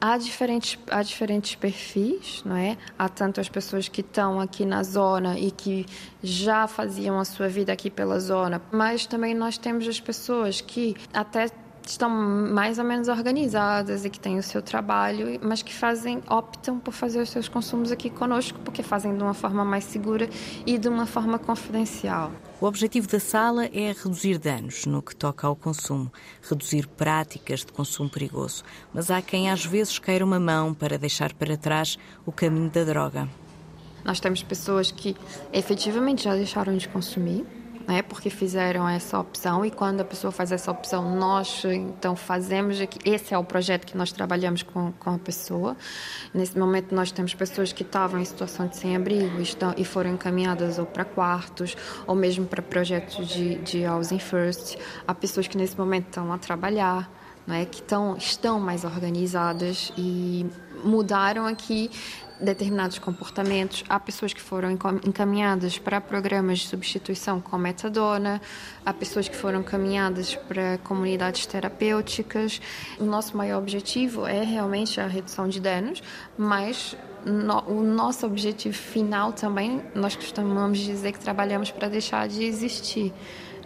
há 0.00 0.16
diferentes, 0.16 0.78
há 0.90 1.02
diferentes 1.02 1.54
perfis, 1.54 2.42
não 2.44 2.56
é? 2.56 2.76
Há 2.98 3.08
tanto 3.08 3.40
as 3.40 3.48
pessoas 3.48 3.88
que 3.88 4.00
estão 4.00 4.40
aqui 4.40 4.64
na 4.64 4.82
zona 4.82 5.38
e 5.38 5.50
que 5.50 5.84
já 6.22 6.66
faziam 6.66 7.18
a 7.18 7.24
sua 7.24 7.48
vida 7.48 7.72
aqui 7.72 7.90
pela 7.90 8.18
zona, 8.20 8.62
mas 8.70 9.06
também 9.06 9.34
nós 9.34 9.58
temos 9.58 9.86
as 9.86 10.00
pessoas 10.00 10.60
que 10.60 10.96
até 11.12 11.50
estão 11.90 12.10
mais 12.10 12.78
ou 12.78 12.84
menos 12.84 13.08
organizadas 13.08 14.04
e 14.04 14.10
que 14.10 14.18
têm 14.18 14.38
o 14.38 14.42
seu 14.42 14.60
trabalho, 14.62 15.38
mas 15.42 15.62
que 15.62 15.72
fazem 15.72 16.22
optam 16.28 16.78
por 16.78 16.92
fazer 16.92 17.20
os 17.20 17.30
seus 17.30 17.48
consumos 17.48 17.92
aqui 17.92 18.10
conosco 18.10 18.58
porque 18.64 18.82
fazem 18.82 19.16
de 19.16 19.22
uma 19.22 19.34
forma 19.34 19.64
mais 19.64 19.84
segura 19.84 20.28
e 20.64 20.78
de 20.78 20.88
uma 20.88 21.06
forma 21.06 21.38
confidencial. 21.38 22.32
O 22.60 22.66
objetivo 22.66 23.06
da 23.06 23.20
sala 23.20 23.66
é 23.66 23.92
reduzir 23.92 24.38
danos 24.38 24.86
no 24.86 25.02
que 25.02 25.14
toca 25.14 25.46
ao 25.46 25.54
consumo, 25.54 26.10
reduzir 26.42 26.86
práticas 26.86 27.60
de 27.60 27.72
consumo 27.72 28.08
perigoso, 28.08 28.64
mas 28.92 29.10
há 29.10 29.20
quem 29.20 29.50
às 29.50 29.64
vezes 29.64 29.98
queira 29.98 30.24
uma 30.24 30.40
mão 30.40 30.72
para 30.72 30.98
deixar 30.98 31.32
para 31.34 31.56
trás 31.56 31.98
o 32.24 32.32
caminho 32.32 32.70
da 32.70 32.84
droga. 32.84 33.28
Nós 34.04 34.20
temos 34.20 34.42
pessoas 34.42 34.90
que 34.90 35.16
efetivamente 35.52 36.24
já 36.24 36.34
deixaram 36.34 36.76
de 36.76 36.88
consumir, 36.88 37.44
né, 37.86 38.02
porque 38.02 38.28
fizeram 38.28 38.88
essa 38.88 39.18
opção 39.18 39.64
e 39.64 39.70
quando 39.70 40.00
a 40.00 40.04
pessoa 40.04 40.32
faz 40.32 40.50
essa 40.50 40.70
opção, 40.70 41.14
nós 41.16 41.64
então 41.64 42.16
fazemos, 42.16 42.78
esse 43.04 43.32
é 43.32 43.38
o 43.38 43.44
projeto 43.44 43.86
que 43.86 43.96
nós 43.96 44.10
trabalhamos 44.10 44.62
com, 44.62 44.92
com 44.92 45.10
a 45.10 45.18
pessoa. 45.18 45.76
Nesse 46.34 46.58
momento 46.58 46.94
nós 46.94 47.12
temos 47.12 47.32
pessoas 47.34 47.72
que 47.72 47.82
estavam 47.82 48.20
em 48.20 48.24
situação 48.24 48.66
de 48.66 48.76
sem-abrigo 48.76 49.40
estão, 49.40 49.72
e 49.76 49.84
foram 49.84 50.14
encaminhadas 50.14 50.78
ou 50.78 50.86
para 50.86 51.04
quartos 51.04 51.76
ou 52.06 52.14
mesmo 52.16 52.46
para 52.46 52.60
projetos 52.60 53.26
de, 53.28 53.56
de 53.58 53.86
housing 53.86 54.18
first. 54.18 54.76
Há 55.06 55.14
pessoas 55.14 55.46
que 55.46 55.56
nesse 55.56 55.78
momento 55.78 56.06
estão 56.06 56.32
a 56.32 56.38
trabalhar, 56.38 57.10
né, 57.46 57.64
que 57.64 57.76
estão, 57.76 58.16
estão 58.16 58.58
mais 58.58 58.84
organizadas 58.84 59.92
e 59.96 60.44
mudaram 60.84 61.46
aqui 61.46 61.90
determinados 62.40 62.98
comportamentos. 62.98 63.84
Há 63.88 63.98
pessoas 63.98 64.32
que 64.32 64.40
foram 64.40 64.70
encaminhadas 65.04 65.78
para 65.78 66.00
programas 66.00 66.60
de 66.60 66.68
substituição 66.68 67.40
com 67.40 67.56
metadona, 67.56 68.40
há 68.84 68.92
pessoas 68.92 69.28
que 69.28 69.36
foram 69.36 69.60
encaminhadas 69.60 70.34
para 70.34 70.78
comunidades 70.78 71.46
terapêuticas. 71.46 72.60
O 72.98 73.04
nosso 73.04 73.36
maior 73.36 73.58
objetivo 73.58 74.26
é 74.26 74.42
realmente 74.42 75.00
a 75.00 75.06
redução 75.06 75.48
de 75.48 75.60
danos, 75.60 76.02
mas 76.36 76.96
no, 77.24 77.60
o 77.64 77.82
nosso 77.82 78.26
objetivo 78.26 78.76
final 78.76 79.32
também, 79.32 79.82
nós 79.94 80.14
costumamos 80.14 80.78
dizer 80.78 81.12
que 81.12 81.18
trabalhamos 81.18 81.70
para 81.70 81.88
deixar 81.88 82.28
de 82.28 82.44
existir. 82.44 83.12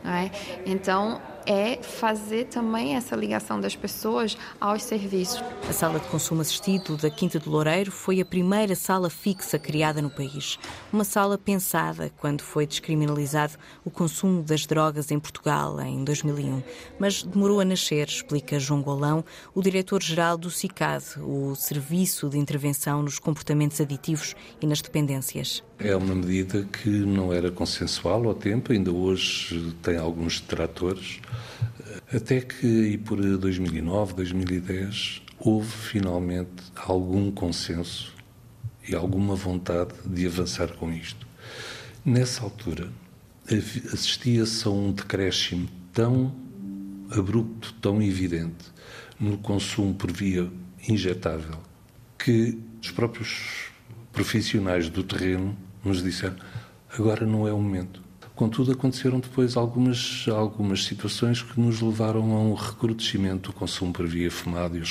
É? 0.02 0.30
Então, 0.64 1.20
é 1.46 1.82
fazer 1.82 2.46
também 2.46 2.96
essa 2.96 3.16
ligação 3.16 3.60
das 3.60 3.74
pessoas 3.74 4.36
aos 4.60 4.82
serviços. 4.82 5.42
A 5.68 5.72
sala 5.72 5.98
de 5.98 6.06
consumo 6.08 6.40
assistido 6.40 6.96
da 6.96 7.10
Quinta 7.10 7.38
do 7.38 7.50
Loureiro 7.50 7.90
foi 7.90 8.20
a 8.20 8.24
primeira 8.24 8.74
sala 8.74 9.10
fixa 9.10 9.58
criada 9.58 10.00
no 10.02 10.10
país. 10.10 10.58
Uma 10.92 11.04
sala 11.04 11.36
pensada 11.38 12.10
quando 12.18 12.42
foi 12.42 12.66
descriminalizado 12.66 13.54
o 13.84 13.90
consumo 13.90 14.42
das 14.42 14.66
drogas 14.66 15.10
em 15.10 15.18
Portugal 15.18 15.80
em 15.80 16.04
2001. 16.04 16.62
Mas 16.98 17.22
demorou 17.22 17.60
a 17.60 17.64
nascer, 17.64 18.08
explica 18.08 18.58
João 18.58 18.82
Golão, 18.82 19.24
o 19.54 19.62
diretor-geral 19.62 20.36
do 20.36 20.50
CICAD, 20.50 21.04
o 21.20 21.54
Serviço 21.54 22.28
de 22.28 22.38
Intervenção 22.38 23.02
nos 23.02 23.18
Comportamentos 23.18 23.80
Aditivos 23.80 24.34
e 24.60 24.66
nas 24.66 24.80
Dependências. 24.80 25.62
É 25.78 25.96
uma 25.96 26.14
medida 26.14 26.64
que 26.64 26.90
não 26.90 27.32
era 27.32 27.50
consensual 27.50 28.28
ao 28.28 28.34
tempo, 28.34 28.72
ainda 28.72 28.92
hoje 28.92 29.74
tem 29.82 29.96
alguns 29.96 30.38
detratores, 30.38 31.20
até 32.12 32.40
que 32.40 32.66
e 32.66 32.98
por 32.98 33.20
2009, 33.20 34.14
2010, 34.14 35.22
houve 35.38 35.70
finalmente 35.70 36.62
algum 36.76 37.30
consenso 37.30 38.14
e 38.88 38.94
alguma 38.94 39.34
vontade 39.34 39.92
de 40.06 40.26
avançar 40.26 40.72
com 40.72 40.92
isto. 40.92 41.26
Nessa 42.04 42.42
altura, 42.42 42.90
assistia-se 43.92 44.66
a 44.66 44.70
um 44.70 44.92
decréscimo 44.92 45.68
tão 45.92 46.34
abrupto, 47.10 47.74
tão 47.80 48.00
evidente 48.02 48.64
no 49.18 49.38
consumo 49.38 49.94
por 49.94 50.10
via 50.10 50.50
injetável, 50.88 51.58
que 52.18 52.58
os 52.82 52.90
próprios 52.90 53.70
profissionais 54.12 54.88
do 54.88 55.02
terreno 55.02 55.56
nos 55.84 56.02
disseram 56.02 56.36
agora 56.98 57.26
não 57.26 57.46
é 57.46 57.52
o 57.52 57.58
momento. 57.58 58.02
Contudo, 58.40 58.72
aconteceram 58.72 59.20
depois 59.20 59.54
algumas, 59.54 60.24
algumas 60.26 60.84
situações 60.84 61.42
que 61.42 61.60
nos 61.60 61.82
levaram 61.82 62.22
a 62.34 62.40
um 62.40 62.54
recrudescimento 62.54 63.50
do 63.50 63.54
consumo 63.54 63.92
por 63.92 64.06
via 64.06 64.30
fumada 64.30 64.78
e, 64.78 64.82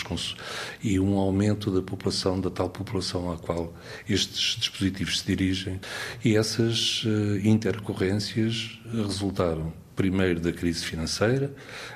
e 0.83 0.99
um 0.99 1.17
aumento 1.17 1.71
da 1.71 1.81
população, 1.81 2.39
da 2.39 2.51
tal 2.51 2.69
população 2.69 3.31
à 3.31 3.39
qual 3.39 3.73
estes 4.07 4.55
dispositivos 4.55 5.21
se 5.21 5.25
dirigem. 5.25 5.81
E 6.23 6.37
essas 6.37 7.03
uh, 7.05 7.39
intercorrências 7.43 8.79
resultaram, 8.93 9.73
primeiro, 9.95 10.39
da 10.39 10.51
crise 10.51 10.85
financeira, 10.85 11.51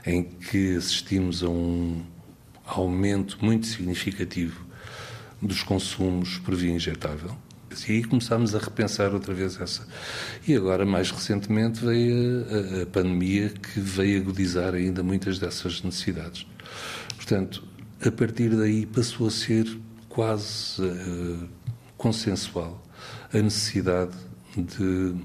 em 0.07 0.23
que 0.23 0.75
assistimos 0.75 1.43
a 1.43 1.49
um 1.49 2.03
aumento 2.65 3.37
muito 3.45 3.67
significativo 3.67 4.65
dos 5.39 5.61
consumos 5.61 6.39
por 6.39 6.55
via 6.55 6.73
injetável 6.73 7.37
e 7.88 7.93
aí 7.93 8.03
começámos 8.03 8.55
a 8.55 8.59
repensar 8.59 9.13
outra 9.13 9.33
vez 9.33 9.59
essa. 9.59 9.86
E 10.47 10.55
agora, 10.55 10.86
mais 10.86 11.12
recentemente, 11.12 11.83
veio 11.83 12.45
a, 12.49 12.83
a 12.83 12.86
pandemia 12.86 13.49
que 13.49 13.79
veio 13.79 14.21
agudizar 14.21 14.73
ainda 14.73 15.03
muitas 15.03 15.39
dessas 15.39 15.81
necessidades. 15.81 16.45
Portanto, 17.15 17.63
a 18.05 18.12
partir 18.12 18.49
daí 18.49 18.86
passou 18.86 19.27
a 19.27 19.31
ser 19.31 19.65
quase 20.09 20.81
uh, 20.81 21.47
consensual 21.97 22.83
a 23.33 23.38
necessidade 23.38 24.13
de 24.55 25.15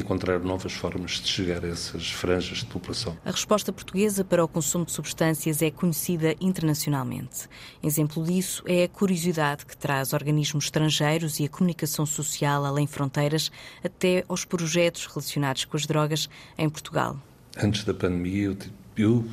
encontrar 0.00 0.40
novas 0.40 0.72
formas 0.72 1.12
de 1.12 1.28
chegar 1.28 1.64
a 1.64 1.68
essas 1.68 2.10
franjas 2.10 2.58
de 2.58 2.66
população. 2.66 3.16
A 3.24 3.30
resposta 3.30 3.72
portuguesa 3.72 4.24
para 4.24 4.44
o 4.44 4.48
consumo 4.48 4.84
de 4.84 4.92
substâncias 4.92 5.62
é 5.62 5.70
conhecida 5.70 6.34
internacionalmente. 6.40 7.48
Exemplo 7.82 8.24
disso 8.24 8.62
é 8.66 8.84
a 8.84 8.88
curiosidade 8.88 9.64
que 9.66 9.76
traz 9.76 10.12
organismos 10.12 10.64
estrangeiros 10.64 11.40
e 11.40 11.44
a 11.44 11.48
comunicação 11.48 12.06
social 12.06 12.64
além 12.64 12.86
fronteiras 12.86 13.50
até 13.84 14.24
aos 14.28 14.44
projetos 14.44 15.06
relacionados 15.06 15.64
com 15.64 15.76
as 15.76 15.86
drogas 15.86 16.28
em 16.58 16.68
Portugal. 16.68 17.18
Antes 17.56 17.84
da 17.84 17.94
pandemia, 17.94 18.56
eu, 18.96 19.24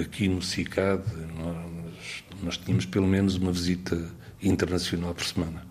aqui 0.00 0.28
no 0.28 0.42
CICAD, 0.42 1.02
nós, 1.36 2.24
nós 2.42 2.56
tínhamos 2.56 2.86
pelo 2.86 3.06
menos 3.06 3.36
uma 3.36 3.52
visita 3.52 4.10
internacional 4.42 5.14
por 5.14 5.24
semana. 5.24 5.66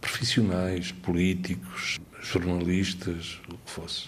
Profissionais, 0.00 0.92
políticos, 0.92 2.00
jornalistas, 2.24 3.40
o 3.48 3.58
que 3.58 3.70
fosse, 3.70 4.06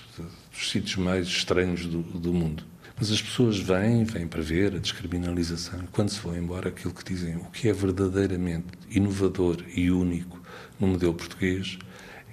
dos 0.51 0.71
sítios 0.71 0.97
mais 0.97 1.27
estranhos 1.27 1.87
do, 1.87 2.03
do 2.03 2.33
mundo. 2.33 2.65
Mas 2.99 3.13
as 3.13 3.21
pessoas 3.21 3.59
vêm, 3.59 4.05
vêm 4.05 4.27
para 4.27 4.41
ver 4.41 4.75
a 4.75 4.79
descriminalização 4.79 5.81
quando 5.93 6.09
se 6.09 6.21
vão 6.21 6.37
embora, 6.37 6.71
aquilo 6.71 6.95
que 6.95 7.05
dizem, 7.05 7.37
o 7.37 7.45
que 7.45 7.69
é 7.69 7.73
verdadeiramente 7.73 8.67
inovador 8.91 9.63
e 9.75 9.91
único 9.91 10.41
no 10.81 10.87
modelo 10.87 11.13
português 11.13 11.79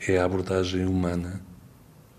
é 0.08 0.18
a 0.18 0.26
abordagem 0.26 0.86
humana, 0.86 1.42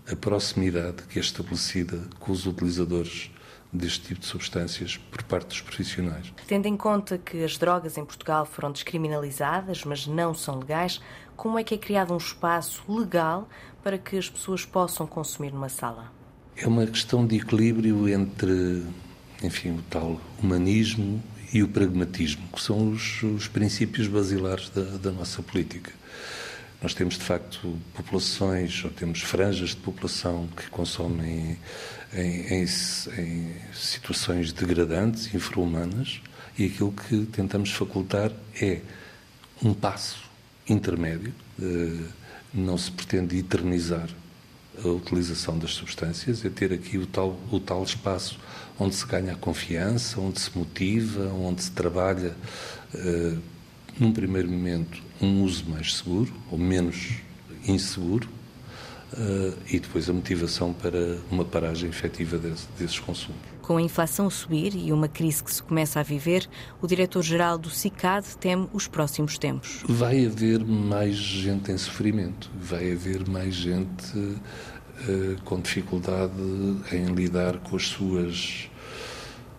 a 0.07 0.15
proximidade 0.15 1.03
que 1.09 1.17
é 1.17 1.21
estabelecida 1.21 1.99
com 2.19 2.31
os 2.31 2.45
utilizadores 2.45 3.31
deste 3.71 4.07
tipo 4.07 4.21
de 4.21 4.25
substâncias 4.25 4.97
por 4.97 5.23
parte 5.23 5.47
dos 5.47 5.61
profissionais. 5.61 6.33
Tendo 6.47 6.67
em 6.67 6.77
conta 6.77 7.17
que 7.17 7.43
as 7.43 7.57
drogas 7.57 7.97
em 7.97 8.05
Portugal 8.05 8.45
foram 8.45 8.71
descriminalizadas, 8.71 9.83
mas 9.83 10.07
não 10.07 10.33
são 10.33 10.59
legais, 10.59 11.01
como 11.35 11.59
é 11.59 11.63
que 11.63 11.75
é 11.75 11.77
criado 11.77 12.13
um 12.13 12.17
espaço 12.17 12.83
legal 12.87 13.49
para 13.83 13.97
que 13.97 14.17
as 14.17 14.29
pessoas 14.29 14.65
possam 14.65 15.05
consumir 15.05 15.51
numa 15.51 15.69
sala? 15.69 16.11
É 16.55 16.67
uma 16.67 16.87
questão 16.87 17.27
de 17.27 17.35
equilíbrio 17.35 18.07
entre, 18.07 18.85
enfim, 19.43 19.77
o 19.77 19.81
tal 19.89 20.19
humanismo 20.41 21.21
e 21.53 21.61
o 21.61 21.67
pragmatismo, 21.67 22.47
que 22.53 22.61
são 22.61 22.91
os, 22.91 23.21
os 23.23 23.47
princípios 23.47 24.07
basilares 24.07 24.69
da, 24.69 24.83
da 24.83 25.11
nossa 25.11 25.43
política. 25.43 25.91
Nós 26.81 26.93
temos, 26.93 27.15
de 27.15 27.23
facto, 27.23 27.77
populações, 27.93 28.83
ou 28.83 28.91
temos 28.91 29.21
franjas 29.21 29.69
de 29.69 29.77
população 29.77 30.47
que 30.55 30.69
consomem 30.69 31.57
em, 32.13 32.21
em, 32.21 32.63
em 32.63 33.55
situações 33.73 34.51
degradantes, 34.51 35.33
infra-humanas, 35.33 36.21
e 36.57 36.65
aquilo 36.65 36.91
que 36.91 37.25
tentamos 37.25 37.71
facultar 37.71 38.31
é 38.61 38.81
um 39.63 39.73
passo 39.73 40.23
intermédio. 40.67 41.33
Eh, 41.61 42.03
não 42.53 42.77
se 42.77 42.89
pretende 42.91 43.37
eternizar 43.37 44.07
a 44.83 44.87
utilização 44.87 45.57
das 45.57 45.71
substâncias, 45.71 46.43
é 46.43 46.49
ter 46.49 46.73
aqui 46.73 46.97
o 46.97 47.05
tal, 47.05 47.37
o 47.51 47.59
tal 47.59 47.83
espaço 47.83 48.39
onde 48.79 48.95
se 48.95 49.05
ganha 49.05 49.33
a 49.33 49.35
confiança, 49.35 50.19
onde 50.19 50.39
se 50.39 50.57
motiva, 50.57 51.31
onde 51.33 51.63
se 51.63 51.71
trabalha, 51.71 52.35
uh, 52.93 53.41
num 53.97 54.11
primeiro 54.11 54.49
momento, 54.49 55.01
um 55.21 55.43
uso 55.43 55.65
mais 55.69 55.95
seguro 55.95 56.33
ou 56.51 56.57
menos 56.57 57.17
inseguro, 57.67 58.27
uh, 59.13 59.57
e 59.69 59.79
depois 59.79 60.09
a 60.09 60.13
motivação 60.13 60.73
para 60.73 61.17
uma 61.31 61.45
paragem 61.45 61.89
efetiva 61.89 62.37
desse, 62.37 62.67
desses 62.77 62.99
consumos. 62.99 63.39
Com 63.61 63.77
a 63.77 63.81
inflação 63.81 64.27
a 64.27 64.29
subir 64.29 64.75
e 64.75 64.91
uma 64.91 65.07
crise 65.07 65.43
que 65.43 65.51
se 65.51 65.63
começa 65.63 65.99
a 65.99 66.03
viver, 66.03 66.47
o 66.81 66.87
diretor-geral 66.87 67.57
do 67.57 67.69
CICAD 67.69 68.37
teme 68.39 68.67
os 68.71 68.87
próximos 68.87 69.37
tempos. 69.37 69.83
Vai 69.87 70.25
haver 70.25 70.63
mais 70.63 71.15
gente 71.15 71.71
em 71.71 71.77
sofrimento, 71.77 72.51
vai 72.59 72.91
haver 72.91 73.27
mais 73.27 73.55
gente 73.55 74.17
uh, 74.17 75.41
com 75.43 75.59
dificuldade 75.59 76.33
em 76.91 77.05
lidar 77.05 77.57
com 77.57 77.75
as 77.75 77.87
suas 77.87 78.69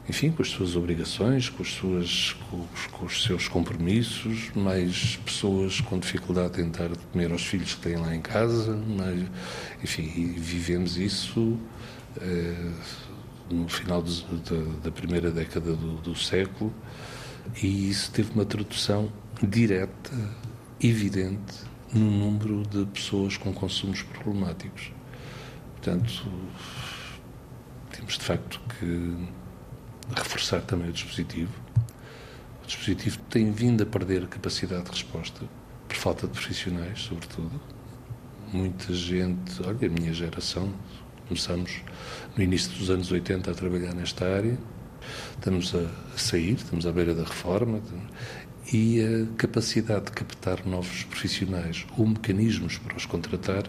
enfim, 0.08 0.30
com 0.30 0.42
as 0.42 0.48
suas 0.48 0.76
obrigações, 0.76 1.48
com, 1.48 1.62
as 1.62 1.72
suas, 1.72 2.32
com, 2.48 2.64
os, 2.72 2.86
com, 2.86 3.06
os, 3.06 3.24
seus 3.24 3.48
compromissos, 3.48 4.50
mais 4.54 5.16
pessoas 5.24 5.80
com 5.80 5.98
dificuldade 5.98 6.60
em 6.60 6.70
dar 6.70 6.90
de 6.90 6.98
comer 7.12 7.32
aos 7.32 7.44
filhos 7.44 7.74
que 7.74 7.80
têm 7.80 7.96
lá 7.96 8.14
em 8.14 8.20
casa, 8.20 8.76
mais, 8.76 9.26
enfim, 9.82 10.34
vivemos 10.36 10.96
isso 10.96 11.58
eh, 12.20 12.70
no 13.50 13.68
final 13.68 14.00
de, 14.00 14.22
de, 14.22 14.64
da 14.82 14.92
primeira 14.92 15.30
década 15.30 15.74
do, 15.74 15.96
do 15.96 16.14
século 16.14 16.72
e 17.62 17.90
isso 17.90 18.10
teve 18.12 18.32
uma 18.32 18.44
tradução 18.44 19.10
direta, 19.42 20.12
evidente, 20.80 21.64
no 21.92 22.10
número 22.10 22.62
de 22.62 22.84
pessoas 22.86 23.36
com 23.36 23.52
consumos 23.52 24.02
problemáticos. 24.02 24.92
Portanto, 25.76 26.26
temos 27.90 28.14
de 28.14 28.24
facto 28.24 28.60
que 28.78 29.16
reforçar 30.14 30.60
também 30.62 30.88
o 30.88 30.92
dispositivo. 30.92 31.52
O 32.62 32.66
dispositivo 32.66 33.18
tem 33.30 33.50
vindo 33.50 33.82
a 33.82 33.86
perder 33.86 34.26
capacidade 34.26 34.84
de 34.84 34.90
resposta, 34.90 35.44
por 35.88 35.96
falta 35.96 36.26
de 36.26 36.32
profissionais, 36.32 37.00
sobretudo. 37.00 37.60
Muita 38.52 38.92
gente, 38.92 39.60
olha, 39.66 39.88
a 39.88 39.90
minha 39.90 40.12
geração, 40.12 40.72
começamos 41.28 41.82
no 42.36 42.42
início 42.42 42.70
dos 42.78 42.90
anos 42.90 43.10
80 43.10 43.50
a 43.50 43.54
trabalhar 43.54 43.94
nesta 43.94 44.24
área, 44.24 44.58
estamos 45.34 45.74
a, 45.74 45.88
sair, 46.16 46.54
estamos 46.54 46.86
à 46.86 46.92
beira 46.92 47.14
da 47.14 47.24
reforma, 47.24 47.80
e 48.72 49.00
a 49.00 49.36
capacidade 49.36 50.06
de 50.06 50.12
captar 50.12 50.66
novos 50.66 51.04
profissionais 51.04 51.86
ou 51.96 52.06
mecanismos 52.06 52.78
para 52.78 52.96
os 52.96 53.06
contratar 53.06 53.64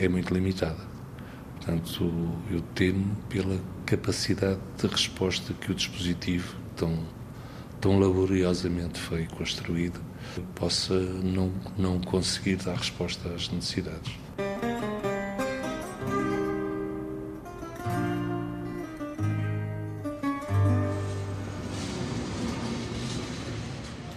é 0.00 0.08
muito 0.08 0.34
limitada. 0.34 0.94
Portanto, 1.64 2.12
eu 2.50 2.60
temo 2.74 3.16
pela 3.30 3.58
capacidade 3.86 4.60
de 4.76 4.86
resposta 4.86 5.54
que 5.54 5.72
o 5.72 5.74
dispositivo 5.74 6.54
tão, 6.76 6.98
tão 7.80 7.98
laboriosamente 7.98 9.00
foi 9.00 9.26
construído 9.26 9.98
possa 10.54 10.92
não, 10.94 11.50
não 11.78 11.98
conseguir 12.02 12.56
dar 12.56 12.76
resposta 12.76 13.30
às 13.30 13.48
necessidades. 13.48 14.12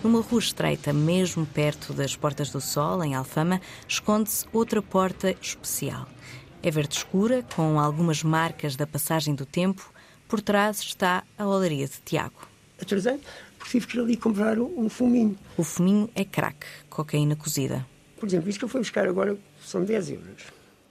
Numa 0.04 0.22
rua 0.22 0.40
estreita, 0.40 0.92
mesmo 0.92 1.46
perto 1.46 1.94
das 1.94 2.14
Portas 2.14 2.50
do 2.50 2.60
Sol, 2.60 3.02
em 3.06 3.16
Alfama, 3.16 3.62
esconde-se 3.88 4.46
outra 4.52 4.82
porta 4.82 5.34
especial. 5.42 6.08
É 6.68 6.70
verde 6.70 6.98
escura, 6.98 7.46
com 7.56 7.80
algumas 7.80 8.22
marcas 8.24 8.76
da 8.76 8.86
passagem 8.86 9.34
do 9.34 9.46
tempo. 9.46 9.90
Por 10.28 10.42
trás 10.42 10.80
está 10.80 11.24
a 11.38 11.48
olaria 11.48 11.88
de 11.88 12.02
Tiago. 12.04 12.46
Atrasei, 12.78 13.22
porque 13.58 13.72
tive 13.72 13.88
que 13.88 13.98
ir 13.98 14.02
ali 14.02 14.18
comprar 14.18 14.60
um 14.60 14.90
fuminho. 14.90 15.40
O 15.56 15.64
fuminho 15.64 16.10
é 16.14 16.26
crack, 16.26 16.68
cocaína 16.90 17.38
cozida. 17.38 17.88
Por 18.18 18.28
exemplo, 18.28 18.50
isto 18.50 18.60
que 18.60 18.66
eu 18.66 18.68
fui 18.68 18.82
buscar 18.82 19.08
agora 19.08 19.38
são 19.66 19.86
10 19.86 20.10
euros. 20.10 20.44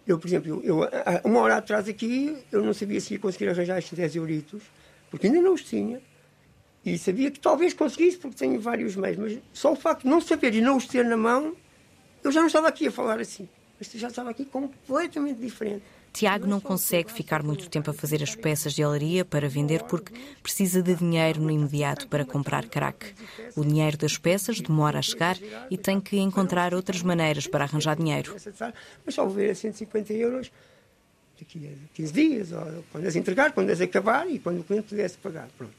Eu, 0.06 0.18
por 0.18 0.26
exemplo, 0.26 0.62
eu, 0.64 0.80
uma 1.22 1.40
hora 1.40 1.58
atrás 1.58 1.86
aqui, 1.90 2.34
eu 2.50 2.62
não 2.64 2.72
sabia 2.72 2.98
se 2.98 3.12
ia 3.12 3.20
conseguir 3.20 3.50
arranjar 3.50 3.76
estes 3.76 3.98
10 3.98 4.16
euritos, 4.16 4.62
porque 5.10 5.26
ainda 5.26 5.42
não 5.42 5.52
os 5.52 5.62
tinha. 5.62 6.00
E 6.86 6.96
sabia 6.96 7.30
que 7.30 7.38
talvez 7.38 7.74
conseguisse, 7.74 8.16
porque 8.16 8.38
tenho 8.38 8.58
vários 8.58 8.96
meios. 8.96 9.18
Mas 9.18 9.38
só 9.52 9.74
o 9.74 9.76
facto 9.76 10.04
de 10.04 10.08
não 10.08 10.22
saber 10.22 10.54
e 10.54 10.62
não 10.62 10.78
os 10.78 10.86
ter 10.86 11.04
na 11.04 11.18
mão, 11.18 11.54
eu 12.24 12.32
já 12.32 12.40
não 12.40 12.46
estava 12.46 12.66
aqui 12.66 12.86
a 12.86 12.90
falar 12.90 13.20
assim. 13.20 13.46
Mas 13.78 13.90
já 13.92 14.08
estava 14.08 14.30
aqui 14.30 14.44
completamente 14.44 15.38
diferente. 15.38 15.84
Tiago 16.16 16.46
não 16.46 16.60
consegue 16.60 17.12
ficar 17.12 17.42
muito 17.42 17.68
tempo 17.68 17.90
a 17.90 17.92
fazer 17.92 18.22
as 18.22 18.34
peças 18.34 18.72
de 18.72 18.82
olaria 18.82 19.22
para 19.22 19.50
vender 19.50 19.82
porque 19.82 20.14
precisa 20.42 20.82
de 20.82 20.94
dinheiro 20.94 21.42
no 21.42 21.50
imediato 21.50 22.08
para 22.08 22.24
comprar 22.24 22.66
crack. 22.68 23.12
O 23.54 23.62
dinheiro 23.62 23.98
das 23.98 24.16
peças 24.16 24.58
demora 24.58 24.98
a 24.98 25.02
chegar 25.02 25.36
e 25.70 25.76
tem 25.76 26.00
que 26.00 26.16
encontrar 26.16 26.72
outras 26.72 27.02
maneiras 27.02 27.46
para 27.46 27.64
arranjar 27.64 27.96
dinheiro. 27.96 28.34
Mas 29.04 29.14
só 29.14 29.26
vou 29.26 29.34
ver 29.34 29.50
a 29.50 29.54
150 29.54 30.10
euros 30.14 30.50
daqui 31.38 31.68
a 31.68 31.94
15 31.94 32.12
dias, 32.14 32.52
ou 32.52 32.84
quando 32.90 33.04
as 33.04 33.14
entregar, 33.14 33.52
quando 33.52 33.68
as 33.68 33.82
acabar 33.82 34.26
e 34.26 34.38
quando 34.38 34.60
o 34.60 34.64
cliente 34.64 34.88
pudesse 34.88 35.18
pagar. 35.18 35.50
Pronto. 35.58 35.74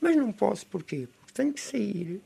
Mas 0.00 0.14
não 0.16 0.30
posso, 0.30 0.64
porquê? 0.66 1.08
Porque 1.18 1.32
tenho 1.34 1.52
que 1.52 1.60
sair 1.60 2.20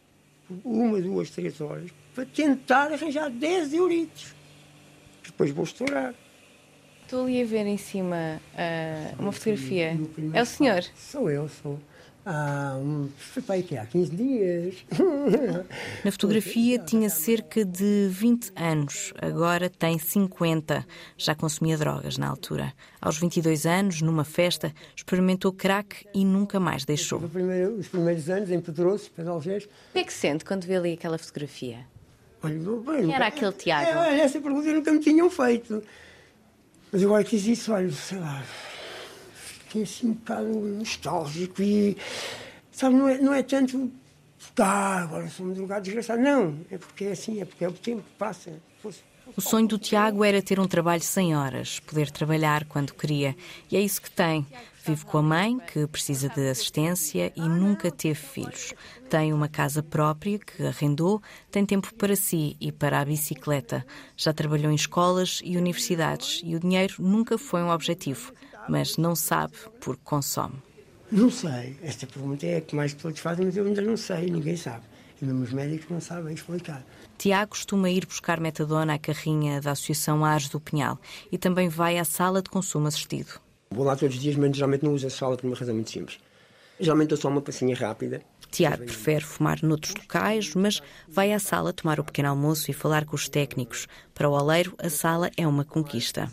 uma, 0.63 1.01
duas, 1.01 1.31
três 1.31 1.63
horas 1.63 1.91
para 2.15 2.27
tentar 2.27 2.93
arranjar 2.93 3.31
10 3.31 3.73
euritos 3.73 4.35
depois 5.25 5.51
vou 5.51 5.65
estourar. 5.65 6.15
Estou 7.03 7.25
ali 7.25 7.43
a 7.43 7.45
ver 7.45 7.67
em 7.67 7.77
cima 7.77 8.41
uh, 8.55 9.23
uma 9.23 9.33
fotografia. 9.33 9.99
É 10.33 10.43
o 10.43 10.47
senhor? 10.47 10.85
Sou 10.97 11.31
eu, 11.31 11.49
sou. 11.49 11.79
Ah, 12.27 12.81
foi 13.19 13.43
para 13.43 13.57
aqui 13.57 13.77
há 13.77 13.85
15 13.85 14.17
dias. 14.17 14.77
Na 16.03 16.11
fotografia 16.11 16.79
tinha 16.79 17.11
cerca 17.11 17.65
de 17.65 18.09
20 18.11 18.53
anos, 18.57 19.13
agora 19.21 19.69
tem 19.69 19.99
50. 19.99 20.87
Já 21.19 21.35
consumia 21.35 21.77
drogas 21.77 22.17
na 22.17 22.27
altura. 22.27 22.73
Aos 22.99 23.19
22 23.19 23.67
anos, 23.67 24.01
numa 24.01 24.25
festa, 24.25 24.73
experimentou 24.97 25.53
crack 25.53 26.07
e 26.15 26.25
nunca 26.25 26.59
mais 26.59 26.87
deixou. 26.87 27.21
Primeiro, 27.21 27.75
os 27.75 27.89
primeiros 27.89 28.31
anos 28.31 28.51
em 28.51 28.61
Pedroso, 28.61 29.11
Pedalgés. 29.11 29.65
O 29.65 29.69
que 29.93 29.99
é 29.99 30.05
que 30.05 30.13
sente 30.13 30.47
quando 30.47 30.65
vê 30.65 30.77
ali 30.77 30.95
aquela 30.95 31.19
fotografia? 31.19 31.87
Olha, 32.44 32.59
bem, 32.80 33.07
Quem 33.07 33.14
era 33.14 33.26
aquele 33.26 33.52
Tiago? 33.52 34.00
É, 34.00 34.20
essa 34.20 34.40
pergunta 34.40 34.72
nunca 34.72 34.92
me 34.92 35.00
tinham 35.00 35.30
feito. 35.30 35.83
Mas 36.92 37.02
agora 37.02 37.24
quis 37.24 37.46
isso, 37.46 37.72
olha, 37.72 37.90
sei 37.90 38.18
lá, 38.18 38.44
fiquei 39.35 39.83
assim 39.83 40.11
um 40.11 40.12
bocado 40.12 40.48
nostálgico 40.48 41.62
e, 41.62 41.96
sabe, 42.70 42.94
não 42.94 43.09
é, 43.09 43.18
não 43.18 43.35
é 43.35 43.42
tanto, 43.42 43.90
ah, 44.59 45.02
agora 45.02 45.28
sou 45.28 45.46
um 45.46 45.52
drogado 45.52 45.83
desgraçado. 45.83 46.22
Não, 46.22 46.57
é 46.70 46.78
porque 46.78 47.07
é 47.07 47.12
assim, 47.12 47.40
é 47.40 47.44
porque 47.44 47.64
é 47.64 47.68
o 47.68 47.72
tempo 47.72 48.02
que 48.02 48.16
passa. 48.16 48.52
O 49.37 49.40
sonho 49.40 49.66
do 49.66 49.78
Tiago 49.78 50.22
era 50.22 50.40
ter 50.42 50.61
um 50.61 50.68
trabalho 50.68 51.00
sem 51.00 51.35
horas, 51.35 51.80
poder 51.80 52.11
trabalhar 52.11 52.64
quando 52.66 52.92
queria. 52.94 53.35
E 53.70 53.76
é 53.76 53.80
isso 53.80 54.00
que 54.00 54.11
tem. 54.11 54.46
Vive 54.87 55.07
com 55.07 55.16
a 55.16 55.23
mãe, 55.23 55.59
que 55.73 55.87
precisa 55.87 56.29
de 56.29 56.47
assistência 56.47 57.33
e 57.35 57.40
nunca 57.40 57.90
teve 57.90 58.20
filhos. 58.20 58.75
Tem 59.09 59.33
uma 59.33 59.49
casa 59.49 59.83
própria 59.83 60.38
que 60.38 60.62
arrendou, 60.62 61.23
tem 61.51 61.64
tempo 61.64 61.94
para 61.94 62.14
si 62.14 62.55
e 62.61 62.70
para 62.70 63.01
a 63.01 63.05
bicicleta. 63.05 63.83
Já 64.14 64.35
trabalhou 64.35 64.70
em 64.70 64.75
escolas 64.75 65.40
e 65.42 65.57
universidades 65.57 66.42
e 66.44 66.55
o 66.55 66.61
dinheiro 66.61 66.97
nunca 66.99 67.38
foi 67.38 67.62
um 67.62 67.70
objetivo, 67.70 68.31
mas 68.68 68.99
não 68.99 69.16
sabe 69.16 69.55
porque 69.81 70.03
consome. 70.05 70.57
Não 71.11 71.31
sei. 71.31 71.79
Esta 71.83 72.07
pergunta 72.07 72.44
é 72.44 72.59
a 72.59 72.61
que 72.61 72.77
mais 72.77 72.92
todos 72.92 73.20
fazem, 73.20 73.47
mas 73.47 73.57
eu 73.57 73.64
ainda 73.64 73.81
não 73.81 73.97
sei, 73.97 74.29
ninguém 74.29 74.57
sabe. 74.57 74.85
E 75.23 75.25
mesmo 75.25 75.44
os 75.44 75.53
médicos 75.55 75.88
não 75.88 76.01
sabem 76.01 76.35
explicar. 76.35 76.85
Tiago 77.16 77.53
costuma 77.53 77.88
ir 77.88 78.05
buscar 78.05 78.38
metadona 78.38 78.92
à 78.92 78.99
carrinha 78.99 79.62
da 79.62 79.70
Associação 79.70 80.23
Ares 80.27 80.51
do 80.51 80.61
Pinhal 80.61 80.99
e 81.33 81.38
também 81.38 81.70
vai 81.70 81.97
à 81.97 82.05
sala 82.05 82.42
de 82.42 82.51
consumo 82.51 82.87
assistido. 82.87 83.43
Vou 83.75 83.85
lá 83.85 83.97
todos 83.97 84.15
os 84.15 84.23
dias, 84.23 84.37
mas 84.37 84.57
geralmente 84.57 84.85
não 84.85 84.95
uso 84.95 85.09
a 85.09 85.11
sala 85.11 85.37
por 85.37 85.49
uma 85.49 85.57
razão 85.57 85.75
muito 85.75 85.91
simples. 85.91 86.21
Geralmente 86.79 87.09
dou 87.09 87.19
só 87.19 87.29
uma 87.29 87.41
passinha 87.41 87.75
rápida. 87.75 88.23
Tiago 88.49 88.85
prefere 88.85 89.25
fumar 89.25 89.61
noutros 89.65 89.95
locais, 89.97 90.55
mas 90.55 90.81
vai 91.09 91.33
à 91.33 91.41
sala 91.41 91.73
tomar 91.73 91.99
o 91.99 92.05
pequeno 92.05 92.29
almoço 92.29 92.71
e 92.71 92.75
falar 92.75 93.05
com 93.05 93.17
os 93.17 93.29
técnicos. 93.29 93.89
Para 94.15 94.29
o 94.29 94.33
oleiro, 94.33 94.75
a 94.79 94.89
sala 94.89 95.29
é 95.37 95.45
uma 95.45 95.65
conquista. 95.65 96.31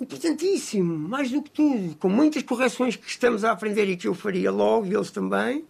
Importantíssimo, 0.00 1.08
mais 1.08 1.30
do 1.30 1.42
que 1.42 1.50
tudo. 1.50 1.94
Com 1.94 2.08
muitas 2.08 2.42
correções 2.42 2.96
que 2.96 3.08
estamos 3.08 3.44
a 3.44 3.52
aprender 3.52 3.88
e 3.88 3.96
que 3.96 4.08
eu 4.08 4.14
faria 4.14 4.50
logo, 4.50 4.86
e 4.86 4.94
eles 4.94 5.12
também. 5.12 5.64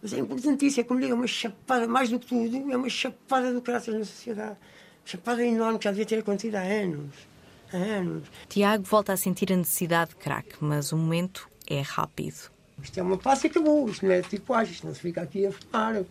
Mas 0.00 0.14
é 0.14 0.18
importantíssimo, 0.18 0.80
é 0.80 0.84
como 0.84 1.00
digo, 1.00 1.12
é 1.12 1.14
uma 1.14 1.26
chapada, 1.26 1.86
mais 1.86 2.08
do 2.08 2.18
que 2.18 2.26
tudo, 2.26 2.72
é 2.72 2.76
uma 2.76 2.88
chapada 2.88 3.52
do 3.52 3.60
caráter 3.60 3.92
na 3.92 4.04
sociedade. 4.04 4.56
Chapada 5.04 5.44
enorme 5.44 5.78
que 5.78 5.84
já 5.84 5.90
devia 5.90 6.06
ter 6.06 6.20
acontecido 6.20 6.54
há 6.54 6.62
anos 6.62 7.33
anos. 7.76 8.24
Tiago 8.48 8.84
volta 8.84 9.12
a 9.12 9.16
sentir 9.16 9.52
a 9.52 9.56
necessidade 9.56 10.10
de 10.10 10.16
crack, 10.16 10.56
mas 10.60 10.92
o 10.92 10.96
momento 10.96 11.48
é 11.66 11.80
rápido. 11.80 12.50
Isto 12.82 12.98
é 12.98 13.02
uma 13.02 13.16
passa 13.16 13.46
e 13.46 13.50
acabou. 13.50 13.88
Isto 13.88 14.06
não 14.06 14.12
é 14.12 14.22
tipo 14.22 14.52
ágil, 14.52 14.72
isto 14.72 14.86
não 14.86 14.94
se 14.94 15.00
fica 15.00 15.22
aqui 15.22 15.46
a 15.46 15.52
fumar. 15.52 16.04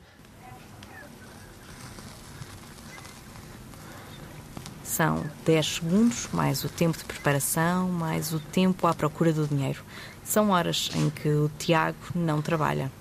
São 4.84 5.26
10 5.46 5.66
segundos, 5.66 6.28
mais 6.32 6.64
o 6.64 6.70
tempo 6.70 6.98
de 6.98 7.04
preparação, 7.04 7.90
mais 7.90 8.32
o 8.32 8.40
tempo 8.40 8.86
à 8.86 8.94
procura 8.94 9.34
do 9.34 9.48
dinheiro. 9.48 9.84
São 10.24 10.52
horas 10.52 10.92
em 10.94 11.10
que 11.10 11.28
o 11.30 11.50
Tiago 11.58 11.98
não 12.14 12.42
trabalha. 12.42 12.92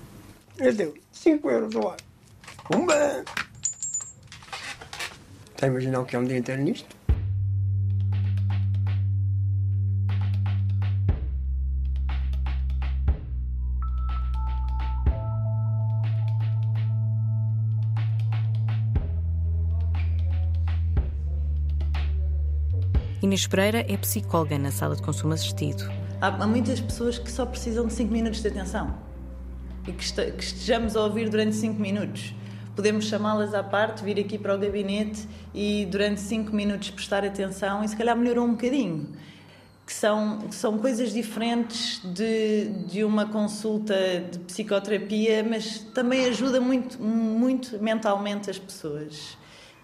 Eu 0.59 0.75
deu 0.75 0.95
5 1.13 1.51
euros 1.51 1.77
ao 1.77 1.91
ar. 1.91 1.99
Pumba! 2.65 3.25
Está 5.55 5.67
a 5.67 5.69
imaginar 5.69 6.01
o 6.01 6.07
que 6.07 6.17
é 6.17 6.19
um 6.19 6.25
dia 6.25 6.39
inteiro 6.39 6.63
nisto? 6.63 6.92
Inês 23.23 23.47
Pereira 23.47 23.87
é 23.89 23.97
psicóloga 23.97 24.59
na 24.59 24.73
sala 24.73 24.97
de 24.97 25.03
consumo 25.03 25.33
assistido. 25.33 25.89
Há, 26.21 26.45
muitas 26.45 26.81
pessoas 26.81 27.21
que 27.21 27.31
só 27.31 27.47
precisam 27.47 27.87
de 27.87 27.93
5 27.93 28.13
minutos 28.13 28.43
de 28.43 28.49
atenção 28.49 28.99
e 29.87 29.93
que, 29.93 30.13
que 30.33 30.43
estejamos 30.43 30.97
a 30.97 31.05
ouvir 31.05 31.29
durante 31.29 31.55
5 31.55 31.81
minutos. 31.81 32.35
Podemos 32.75 33.05
chamá-las 33.05 33.55
à 33.55 33.63
parte, 33.63 34.03
vir 34.03 34.19
aqui 34.19 34.37
para 34.37 34.57
o 34.57 34.59
gabinete 34.59 35.29
e 35.55 35.87
durante 35.89 36.21
5 36.21 36.53
minutos 36.53 36.91
prestar 36.91 37.25
atenção 37.25 37.85
e 37.85 37.89
se 37.89 37.97
calhar 37.97 38.17
melhorou 38.17 38.45
um 38.45 38.53
bocadinho. 38.53 39.07
Que 39.87 39.93
são, 39.93 40.39
que 40.39 40.55
são 40.57 40.79
coisas 40.79 41.13
diferentes 41.13 42.01
de, 42.05 42.71
de 42.89 43.05
uma 43.05 43.27
consulta 43.27 43.95
de 44.33 44.39
psicoterapia, 44.41 45.47
mas 45.49 45.79
também 45.95 46.27
ajuda 46.27 46.61
muito, 46.61 47.01
muito 47.01 47.81
mentalmente 47.81 48.51
as 48.51 48.59
pessoas. 48.59 49.39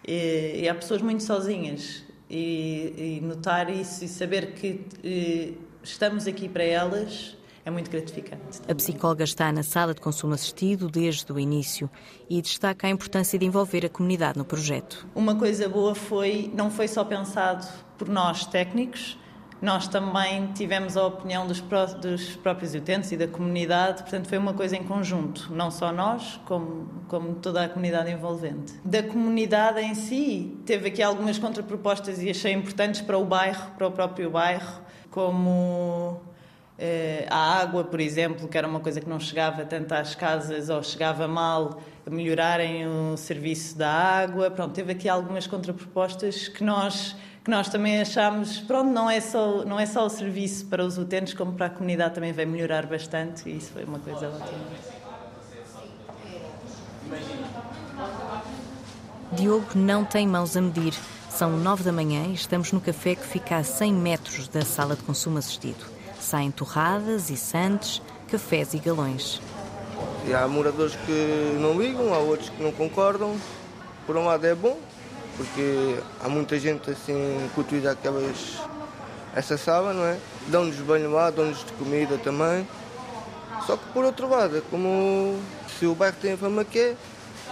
E, 0.04 0.62
e 0.62 0.68
há 0.68 0.74
pessoas 0.74 1.00
muito 1.00 1.22
sozinhas 1.22 2.07
e, 2.30 3.18
e 3.18 3.20
notar 3.24 3.70
isso 3.70 4.04
e 4.04 4.08
saber 4.08 4.52
que 4.54 4.86
e, 5.02 5.54
eh, 5.54 5.64
estamos 5.82 6.26
aqui 6.26 6.48
para 6.48 6.64
elas 6.64 7.36
é 7.64 7.70
muito 7.70 7.90
gratificante. 7.90 8.60
A 8.66 8.74
psicóloga 8.74 9.24
está 9.24 9.52
na 9.52 9.62
sala 9.62 9.92
de 9.92 10.00
consumo 10.00 10.32
assistido 10.32 10.88
desde 10.88 11.30
o 11.30 11.38
início 11.38 11.90
e 12.28 12.40
destaca 12.40 12.86
a 12.86 12.90
importância 12.90 13.38
de 13.38 13.44
envolver 13.44 13.84
a 13.84 13.90
comunidade 13.90 14.38
no 14.38 14.44
projeto. 14.44 15.06
Uma 15.14 15.34
coisa 15.34 15.68
boa 15.68 15.94
foi, 15.94 16.50
não 16.54 16.70
foi 16.70 16.88
só 16.88 17.04
pensado 17.04 17.68
por 17.98 18.08
nós 18.08 18.46
técnicos, 18.46 19.18
nós 19.60 19.88
também 19.88 20.52
tivemos 20.52 20.96
a 20.96 21.06
opinião 21.06 21.46
dos, 21.46 21.60
pró 21.60 21.86
dos 21.86 22.36
próprios 22.36 22.74
utentes 22.74 23.10
e 23.12 23.16
da 23.16 23.26
comunidade, 23.26 24.02
portanto 24.02 24.28
foi 24.28 24.38
uma 24.38 24.54
coisa 24.54 24.76
em 24.76 24.84
conjunto, 24.84 25.52
não 25.52 25.70
só 25.70 25.92
nós, 25.92 26.40
como, 26.44 26.88
como 27.08 27.34
toda 27.34 27.64
a 27.64 27.68
comunidade 27.68 28.10
envolvente. 28.10 28.74
Da 28.84 29.02
comunidade 29.02 29.80
em 29.80 29.94
si, 29.94 30.56
teve 30.64 30.88
aqui 30.88 31.02
algumas 31.02 31.38
contrapropostas 31.38 32.22
e 32.22 32.30
achei 32.30 32.52
importantes 32.52 33.00
para 33.00 33.18
o 33.18 33.24
bairro, 33.24 33.72
para 33.76 33.86
o 33.86 33.90
próprio 33.90 34.30
bairro, 34.30 34.80
como 35.10 36.20
eh, 36.78 37.26
a 37.28 37.60
água, 37.60 37.82
por 37.82 38.00
exemplo, 38.00 38.46
que 38.46 38.56
era 38.56 38.68
uma 38.68 38.78
coisa 38.78 39.00
que 39.00 39.08
não 39.08 39.18
chegava 39.18 39.64
tanto 39.64 39.92
às 39.92 40.14
casas 40.14 40.68
ou 40.68 40.80
chegava 40.84 41.26
mal, 41.26 41.80
melhorarem 42.08 42.86
o 42.86 43.16
serviço 43.16 43.76
da 43.76 43.90
água. 43.90 44.48
Pronto, 44.50 44.72
teve 44.72 44.92
aqui 44.92 45.08
algumas 45.08 45.48
contrapropostas 45.48 46.46
que 46.46 46.62
nós 46.62 47.16
que 47.48 47.50
nós 47.50 47.70
também 47.70 47.98
achamos, 47.98 48.58
pronto, 48.58 48.90
não 48.90 49.08
é 49.08 49.22
só 49.22 49.64
não 49.64 49.80
é 49.80 49.86
só 49.86 50.04
o 50.04 50.10
serviço 50.10 50.66
para 50.66 50.84
os 50.84 50.98
utentes, 50.98 51.32
como 51.32 51.54
para 51.54 51.64
a 51.64 51.70
comunidade 51.70 52.14
também 52.14 52.30
vai 52.30 52.44
melhorar 52.44 52.84
bastante 52.84 53.48
e 53.48 53.56
isso 53.56 53.72
foi 53.72 53.84
uma 53.84 53.98
coisa 53.98 54.28
ótima. 54.28 54.58
Diogo 59.32 59.66
não 59.74 60.04
tem 60.04 60.28
mãos 60.28 60.58
a 60.58 60.60
medir. 60.60 60.92
São 61.30 61.56
nove 61.56 61.82
da 61.82 61.90
manhã 61.90 62.26
e 62.26 62.34
estamos 62.34 62.70
no 62.70 62.82
café 62.82 63.14
que 63.14 63.24
fica 63.24 63.56
a 63.56 63.64
100 63.64 63.94
metros 63.94 64.46
da 64.48 64.60
sala 64.60 64.94
de 64.94 65.02
consumo 65.04 65.38
assistido. 65.38 65.86
Saem 66.20 66.50
torradas 66.50 67.30
e 67.30 67.36
sandes, 67.38 68.02
cafés 68.30 68.74
e 68.74 68.78
galões. 68.78 69.40
E 70.26 70.34
há 70.34 70.46
moradores 70.46 70.96
que 70.96 71.56
não 71.58 71.80
ligam, 71.80 72.12
há 72.12 72.18
outros 72.18 72.50
que 72.50 72.62
não 72.62 72.72
concordam. 72.72 73.36
Por 74.06 74.18
um 74.18 74.26
lado 74.26 74.46
é 74.46 74.54
bom, 74.54 74.78
porque 75.38 75.96
há 76.20 76.28
muita 76.28 76.58
gente 76.58 76.90
assim 76.90 77.48
que 77.54 77.60
utiliza 77.60 77.92
aquelas, 77.92 78.58
essa 79.34 79.56
sala, 79.56 79.94
não 79.94 80.04
é? 80.04 80.18
Dão-nos 80.48 80.76
banho 80.80 81.12
lá, 81.12 81.30
dão-nos 81.30 81.64
de 81.64 81.72
comida 81.74 82.18
também. 82.18 82.66
Só 83.64 83.76
que 83.76 83.84
por 83.92 84.04
outro 84.04 84.28
lado, 84.28 84.58
é 84.58 84.60
como 84.68 85.38
se 85.78 85.86
o 85.86 85.94
bairro 85.94 86.16
tem 86.20 86.32
a 86.32 86.36
fama 86.36 86.64
que 86.64 86.78
é, 86.78 86.96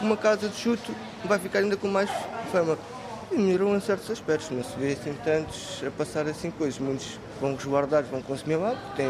uma 0.00 0.16
casa 0.16 0.48
de 0.48 0.56
chute 0.56 0.92
vai 1.24 1.38
ficar 1.38 1.60
ainda 1.60 1.76
com 1.76 1.86
mais 1.86 2.10
fama. 2.50 2.76
E 3.30 3.36
melhorou 3.36 3.76
em 3.76 3.80
certos 3.80 4.10
aspectos, 4.10 4.50
não 4.50 4.64
se 4.64 4.76
vê 4.78 4.92
assim 4.92 5.16
tantos 5.24 5.82
a 5.86 5.90
passar 5.90 6.26
assim 6.26 6.50
coisas. 6.50 6.80
Muitos 6.80 7.20
vão 7.40 7.54
resguardados, 7.54 8.10
vão 8.10 8.20
consumir 8.20 8.56
lá, 8.56 8.76
têm, 8.96 9.08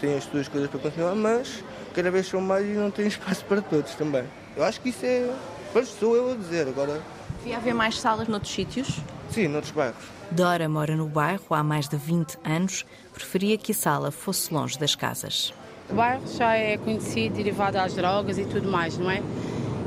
têm 0.00 0.16
as 0.16 0.24
suas 0.24 0.48
coisas 0.48 0.70
para 0.70 0.80
consumir 0.80 1.04
lá, 1.04 1.14
mas 1.14 1.62
cada 1.94 2.10
vez 2.10 2.26
são 2.26 2.40
mais 2.40 2.64
e 2.64 2.70
não 2.70 2.90
tem 2.90 3.06
espaço 3.06 3.44
para 3.48 3.60
todos 3.60 3.94
também. 3.94 4.24
Eu 4.56 4.64
acho 4.64 4.80
que 4.80 4.88
isso 4.88 5.04
é. 5.04 5.30
Pois 5.72 5.88
sou 5.88 6.14
eu 6.14 6.32
a 6.32 6.34
dizer, 6.34 6.68
agora 6.68 7.00
Devia 7.42 7.56
haver 7.56 7.74
mais 7.74 7.98
salas 7.98 8.28
noutros 8.28 8.52
sítios? 8.52 9.00
Sim, 9.28 9.48
noutros 9.48 9.72
bairros. 9.72 10.04
Dora 10.30 10.68
mora 10.68 10.94
no 10.94 11.08
bairro 11.08 11.42
há 11.50 11.60
mais 11.60 11.88
de 11.88 11.96
20 11.96 12.38
anos. 12.44 12.86
Preferia 13.12 13.58
que 13.58 13.72
a 13.72 13.74
sala 13.74 14.12
fosse 14.12 14.54
longe 14.54 14.78
das 14.78 14.94
casas. 14.94 15.52
O 15.90 15.94
bairro 15.94 16.22
já 16.38 16.54
é 16.54 16.76
conhecido 16.76 17.34
derivado 17.34 17.78
às 17.78 17.94
drogas 17.94 18.38
e 18.38 18.44
tudo 18.44 18.70
mais, 18.70 18.96
não 18.96 19.10
é? 19.10 19.20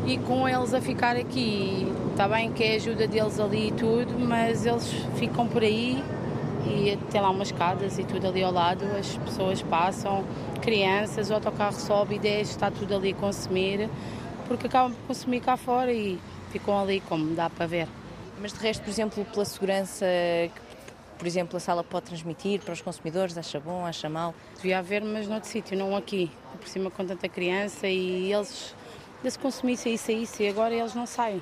E 0.05 0.17
com 0.17 0.49
eles 0.49 0.73
a 0.73 0.81
ficar 0.81 1.15
aqui, 1.15 1.87
está 2.11 2.27
bem 2.27 2.51
que 2.51 2.61
é 2.61 2.73
a 2.73 2.75
ajuda 2.75 3.07
deles 3.07 3.39
ali 3.39 3.69
e 3.69 3.71
tudo, 3.71 4.19
mas 4.19 4.65
eles 4.65 4.91
ficam 5.15 5.47
por 5.47 5.63
aí 5.63 6.03
e 6.65 6.99
tem 7.09 7.21
lá 7.21 7.29
umas 7.29 7.47
escadas 7.47 7.97
e 7.97 8.03
tudo 8.03 8.27
ali 8.27 8.43
ao 8.43 8.51
lado, 8.51 8.83
as 8.99 9.15
pessoas 9.17 9.61
passam, 9.61 10.25
crianças, 10.61 11.29
o 11.29 11.33
autocarro 11.33 11.73
sobe 11.73 12.15
e 12.15 12.19
desce, 12.19 12.51
está 12.51 12.69
tudo 12.69 12.93
ali 12.95 13.11
a 13.11 13.15
consumir, 13.15 13.89
porque 14.45 14.67
acabam 14.67 14.91
por 14.91 15.07
consumir 15.07 15.39
cá 15.39 15.55
fora 15.55 15.93
e 15.93 16.19
ficam 16.59 16.79
ali, 16.79 17.01
como 17.01 17.35
dá 17.35 17.49
para 17.49 17.65
ver. 17.65 17.87
Mas 18.39 18.53
de 18.53 18.59
resto, 18.59 18.81
por 18.81 18.89
exemplo, 18.89 19.25
pela 19.25 19.43
segurança 19.43 20.05
que, 20.05 20.61
por 21.17 21.27
exemplo, 21.27 21.57
a 21.57 21.59
sala 21.59 21.83
pode 21.83 22.05
transmitir 22.05 22.61
para 22.61 22.73
os 22.73 22.81
consumidores, 22.81 23.37
acha 23.37 23.59
bom, 23.59 23.85
acha 23.85 24.09
mal? 24.09 24.33
Devia 24.55 24.79
haver, 24.79 25.03
mas 25.03 25.27
noutro 25.27 25.49
sítio, 25.49 25.77
não 25.77 25.95
aqui. 25.95 26.31
Por 26.57 26.67
cima 26.69 26.89
com 26.89 27.05
tanta 27.05 27.27
criança 27.27 27.87
e 27.87 28.31
eles, 28.31 28.73
se 29.23 29.39
consumissem 29.39 29.93
isso, 29.93 30.11
isso 30.11 30.43
e 30.43 30.47
agora 30.47 30.73
eles 30.73 30.95
não 30.95 31.05
saem. 31.05 31.41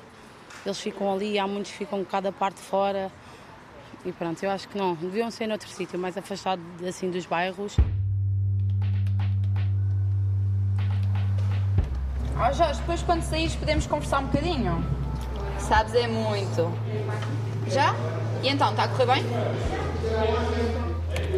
Eles 0.66 0.80
ficam 0.80 1.12
ali, 1.12 1.38
há 1.38 1.46
muitos 1.46 1.70
que 1.70 1.78
ficam 1.78 2.00
um 2.00 2.04
cada 2.04 2.32
parte 2.32 2.60
fora. 2.60 3.12
E 4.04 4.10
pronto, 4.10 4.42
eu 4.42 4.50
acho 4.50 4.68
que 4.68 4.76
não. 4.76 4.94
Deviam 4.94 5.30
ser 5.30 5.46
noutro 5.46 5.68
sítio, 5.68 5.96
mais 5.98 6.16
afastado 6.18 6.60
assim 6.86 7.08
dos 7.08 7.24
bairros. 7.24 7.76
Ó 12.36 12.48
oh, 12.48 12.52
Jorge, 12.52 12.80
depois 12.80 13.00
quando 13.02 13.22
saíres 13.22 13.54
podemos 13.54 13.86
conversar 13.86 14.18
um 14.18 14.26
bocadinho? 14.26 15.03
Sabes 15.68 15.94
é 15.94 16.06
muito. 16.06 16.70
Já? 17.68 17.94
E 18.42 18.48
então, 18.48 18.70
está 18.70 18.84
a 18.84 18.88
correr 18.88 19.06
bem? 19.06 19.24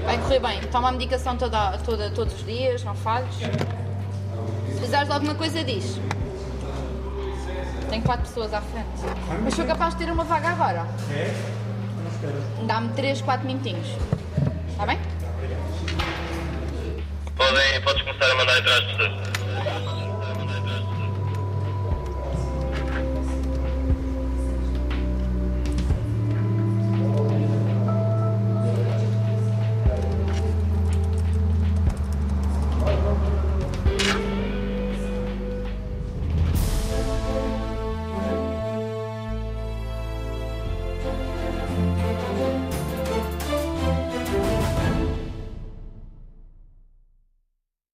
Vai 0.04 0.18
correr 0.18 0.40
bem. 0.40 0.60
Toma 0.62 0.88
a 0.88 0.92
medicação 0.92 1.36
toda, 1.36 1.78
toda, 1.78 2.10
todos 2.10 2.34
os 2.34 2.44
dias, 2.44 2.82
não 2.82 2.94
falhes. 2.96 3.34
Se 3.36 4.74
precisares 4.78 5.06
de 5.06 5.14
alguma 5.14 5.34
coisa, 5.36 5.62
diz. 5.62 6.00
Tenho 7.88 8.02
quatro 8.02 8.26
pessoas 8.26 8.52
à 8.52 8.60
frente. 8.60 8.86
Mas 9.44 9.54
sou 9.54 9.64
capaz 9.64 9.94
de 9.94 10.04
ter 10.04 10.12
uma 10.12 10.24
vaga 10.24 10.48
agora. 10.48 10.86
É? 11.12 11.32
Dá-me 12.66 12.88
três, 12.94 13.20
quatro 13.20 13.46
minutinhos. 13.46 13.86
Está 14.70 14.86
bem? 14.86 14.98
Podem, 17.36 17.80
podes 17.82 18.02
começar 18.02 18.32
a 18.32 18.34
mandar 18.34 18.58
entrar 18.58 18.78
as 18.78 18.84
pessoas. 18.86 19.35